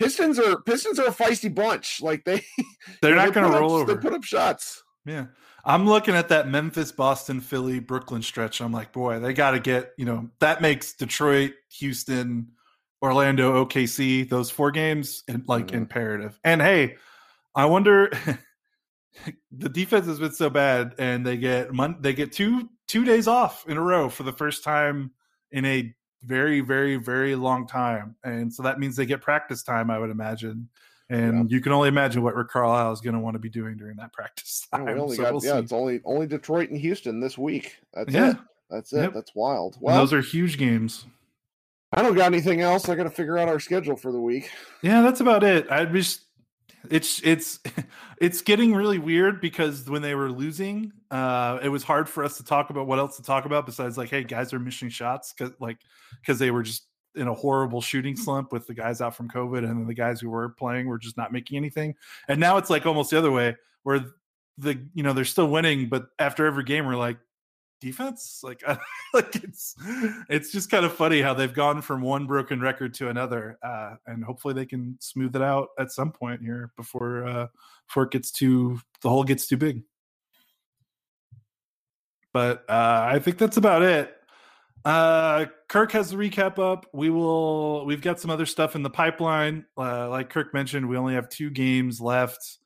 Pistons 0.00 0.40
are 0.40 0.60
Pistons 0.62 0.98
are 0.98 1.06
a 1.06 1.12
feisty 1.12 1.54
bunch. 1.54 2.02
Like 2.02 2.24
they, 2.24 2.42
they're 3.00 3.14
not 3.14 3.32
going 3.32 3.50
to 3.50 3.56
roll 3.58 3.76
up- 3.76 3.82
over. 3.82 3.94
They 3.94 4.00
put 4.00 4.12
up 4.12 4.24
shots. 4.24 4.82
Yeah. 5.06 5.26
I'm 5.64 5.86
looking 5.86 6.14
at 6.14 6.28
that 6.28 6.48
Memphis, 6.48 6.90
Boston, 6.92 7.40
Philly, 7.40 7.78
Brooklyn 7.78 8.20
stretch. 8.20 8.60
I'm 8.60 8.72
like, 8.72 8.92
boy, 8.92 9.20
they 9.20 9.32
got 9.32 9.52
to 9.52 9.60
get, 9.60 9.92
you 9.96 10.04
know, 10.04 10.28
that 10.40 10.60
makes 10.60 10.94
Detroit, 10.94 11.52
Houston, 11.78 12.48
Orlando, 13.00 13.64
OKC, 13.64 14.28
those 14.28 14.50
four 14.50 14.70
games 14.72 15.22
like 15.46 15.68
Mhm. 15.68 15.74
imperative. 15.74 16.38
And 16.42 16.60
hey, 16.60 16.96
I 17.54 17.66
wonder 17.66 18.10
the 19.52 19.68
defense 19.68 20.06
has 20.06 20.18
been 20.18 20.32
so 20.34 20.50
bad 20.50 20.94
and 20.98 21.24
they 21.24 21.36
get 21.36 21.70
they 22.02 22.12
get 22.14 22.32
two 22.32 22.68
two 22.86 23.04
days 23.04 23.26
off 23.28 23.64
in 23.68 23.76
a 23.76 23.80
row 23.82 24.08
for 24.08 24.22
the 24.22 24.32
first 24.32 24.62
time 24.64 25.10
in 25.52 25.64
a 25.64 25.94
very 26.22 26.60
very 26.60 26.96
very 26.96 27.34
long 27.36 27.66
time. 27.66 28.16
And 28.24 28.52
so 28.52 28.62
that 28.62 28.78
means 28.80 28.96
they 28.96 29.06
get 29.06 29.20
practice 29.20 29.62
time, 29.62 29.90
I 29.90 29.98
would 29.98 30.10
imagine. 30.10 30.68
And 31.10 31.50
you 31.50 31.60
can 31.60 31.72
only 31.72 31.88
imagine 31.88 32.22
what 32.22 32.34
Rick 32.34 32.48
Carlisle 32.48 32.92
is 32.92 33.00
going 33.02 33.12
to 33.14 33.20
want 33.20 33.34
to 33.34 33.38
be 33.38 33.50
doing 33.50 33.76
during 33.76 33.96
that 33.98 34.12
practice 34.14 34.66
Oh, 34.72 34.78
time. 34.78 34.98
only 35.00 35.16
So 35.16 35.22
got 35.22 35.32
we'll 35.34 35.44
yeah, 35.44 35.52
see. 35.52 35.58
it's 35.58 35.72
only 35.72 36.00
only 36.04 36.26
Detroit 36.26 36.70
and 36.70 36.78
Houston 36.80 37.20
this 37.20 37.36
week. 37.36 37.76
That's 37.92 38.12
Yeah. 38.12 38.30
it. 38.30 38.36
That's 38.70 38.92
it. 38.94 39.02
Yep. 39.02 39.12
That's 39.14 39.34
wild. 39.34 39.74
And 39.74 39.82
Well, 39.82 39.96
those 39.98 40.12
are 40.14 40.22
huge 40.22 40.56
games. 40.56 41.04
I 41.92 42.02
don't 42.02 42.14
got 42.16 42.26
anything 42.26 42.60
else. 42.62 42.88
I 42.88 42.94
got 42.96 43.04
to 43.04 43.10
figure 43.10 43.38
out 43.38 43.48
our 43.48 43.60
schedule 43.60 43.96
for 43.96 44.10
the 44.10 44.18
week. 44.18 44.50
Yeah, 44.82 45.02
that's 45.02 45.20
about 45.20 45.44
it. 45.44 45.70
I 45.70 45.84
just 45.84 46.22
it's 46.90 47.20
it's 47.22 47.60
it's 48.20 48.42
getting 48.42 48.74
really 48.74 48.98
weird 48.98 49.40
because 49.40 49.88
when 49.88 50.02
they 50.02 50.14
were 50.14 50.30
losing, 50.30 50.92
uh, 51.10 51.58
it 51.62 51.68
was 51.68 51.82
hard 51.82 52.08
for 52.08 52.24
us 52.24 52.36
to 52.38 52.44
talk 52.44 52.70
about 52.70 52.86
what 52.86 52.98
else 52.98 53.16
to 53.16 53.22
talk 53.22 53.44
about 53.44 53.66
besides 53.66 53.96
like, 53.98 54.10
hey, 54.10 54.24
guys 54.24 54.52
are 54.52 54.58
missing 54.58 54.88
shots 54.88 55.32
because 55.32 55.54
like 55.60 55.78
because 56.20 56.38
they 56.38 56.50
were 56.50 56.62
just 56.62 56.86
in 57.16 57.28
a 57.28 57.34
horrible 57.34 57.80
shooting 57.80 58.16
slump 58.16 58.52
with 58.52 58.66
the 58.66 58.74
guys 58.74 59.00
out 59.00 59.14
from 59.14 59.28
COVID, 59.28 59.58
and 59.58 59.68
then 59.68 59.86
the 59.86 59.94
guys 59.94 60.20
who 60.20 60.30
were 60.30 60.48
playing 60.50 60.86
were 60.86 60.98
just 60.98 61.16
not 61.16 61.32
making 61.32 61.56
anything. 61.56 61.94
And 62.28 62.40
now 62.40 62.56
it's 62.56 62.70
like 62.70 62.86
almost 62.86 63.10
the 63.10 63.18
other 63.18 63.32
way, 63.32 63.56
where 63.82 64.04
the 64.58 64.80
you 64.94 65.02
know 65.02 65.12
they're 65.12 65.24
still 65.24 65.48
winning, 65.48 65.88
but 65.88 66.06
after 66.18 66.46
every 66.46 66.64
game 66.64 66.86
we're 66.86 66.96
like 66.96 67.18
defense? 67.84 68.40
Like 68.42 68.62
like 69.14 69.36
it's 69.36 69.76
it's 70.28 70.50
just 70.50 70.70
kind 70.70 70.84
of 70.84 70.92
funny 70.92 71.20
how 71.20 71.34
they've 71.34 71.52
gone 71.52 71.82
from 71.82 72.00
one 72.00 72.26
broken 72.26 72.60
record 72.60 72.94
to 72.94 73.10
another 73.10 73.58
uh 73.62 73.96
and 74.06 74.24
hopefully 74.24 74.54
they 74.54 74.66
can 74.66 74.96
smooth 75.00 75.36
it 75.36 75.42
out 75.42 75.68
at 75.78 75.92
some 75.92 76.10
point 76.10 76.40
here 76.40 76.72
before 76.76 77.26
uh 77.26 77.46
before 77.86 78.04
it 78.04 78.10
gets 78.10 78.30
too 78.30 78.80
the 79.02 79.08
hole 79.08 79.24
gets 79.24 79.46
too 79.46 79.56
big. 79.56 79.82
But 82.32 82.64
uh 82.68 83.06
i 83.12 83.18
think 83.18 83.38
that's 83.38 83.58
about 83.58 83.82
it. 83.82 84.16
Uh 84.84 85.46
kirk 85.68 85.92
has 85.92 86.10
the 86.10 86.16
recap 86.16 86.58
up. 86.58 86.86
We 86.92 87.10
will 87.10 87.84
we've 87.86 88.02
got 88.02 88.18
some 88.18 88.30
other 88.30 88.46
stuff 88.46 88.74
in 88.74 88.82
the 88.82 88.90
pipeline. 88.90 89.66
Uh, 89.76 90.08
like 90.08 90.30
kirk 90.30 90.54
mentioned 90.54 90.88
we 90.88 90.96
only 90.96 91.14
have 91.14 91.28
two 91.28 91.50
games 91.50 92.00
left 92.00 92.58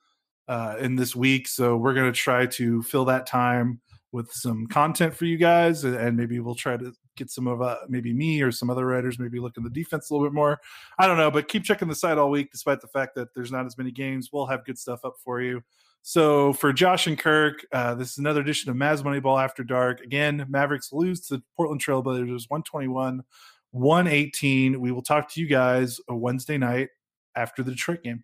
uh 0.47 0.77
in 0.79 0.95
this 0.95 1.15
week 1.15 1.47
so 1.47 1.77
we're 1.77 1.93
going 1.93 2.11
to 2.11 2.17
try 2.17 2.45
to 2.45 2.81
fill 2.81 3.05
that 3.05 3.27
time 3.27 3.79
with 4.11 4.31
some 4.31 4.65
content 4.67 5.13
for 5.13 5.25
you 5.25 5.37
guys 5.37 5.83
and- 5.83 6.17
maybe 6.17 6.39
we'll 6.39 6.55
try 6.55 6.75
to 6.75 6.93
get 7.15 7.29
some 7.29 7.47
of 7.47 7.61
uh, 7.61 7.77
maybe 7.87 8.13
me 8.13 8.41
or 8.41 8.51
some 8.51 8.69
other 8.69 8.85
writers 8.85 9.19
maybe 9.19 9.39
look 9.39 9.57
in 9.57 9.63
the 9.63 9.69
defense 9.69 10.09
a 10.09 10.13
little 10.13 10.27
bit 10.27 10.33
more. 10.33 10.59
I 10.97 11.07
don't 11.07 11.17
know 11.17 11.29
but 11.29 11.47
keep 11.47 11.63
checking 11.63 11.87
the 11.87 11.95
site 11.95 12.17
all 12.17 12.31
week 12.31 12.51
despite 12.51 12.81
the 12.81 12.87
fact 12.87 13.15
that 13.15 13.33
there's 13.33 13.51
not 13.51 13.65
as 13.65 13.77
many 13.77 13.91
games. 13.91 14.29
We'll 14.31 14.47
have 14.47 14.65
good 14.65 14.77
stuff 14.77 15.01
up 15.03 15.15
for 15.23 15.41
you. 15.41 15.61
So 16.01 16.53
for 16.53 16.73
josh 16.73 17.07
and 17.07 17.19
kirk 17.19 17.65
uh, 17.71 17.95
this 17.95 18.11
is 18.11 18.17
another 18.17 18.41
edition 18.41 18.69
of 18.69 18.77
Mavs 18.77 19.03
Moneyball 19.03 19.41
after 19.43 19.63
dark. 19.63 20.01
Again 20.01 20.45
mavericks 20.49 20.91
lose 20.91 21.27
to 21.27 21.41
portland 21.55 21.83
trailblazers 21.83 22.49
121 22.49 23.23
118 23.71 24.81
we 24.81 24.91
will 24.91 25.03
talk 25.03 25.29
to 25.31 25.39
you 25.39 25.47
guys 25.47 25.99
a 26.07 26.15
wednesday 26.15 26.57
night 26.57 26.89
after 27.35 27.61
the 27.61 27.71
detroit 27.71 28.01
game 28.01 28.23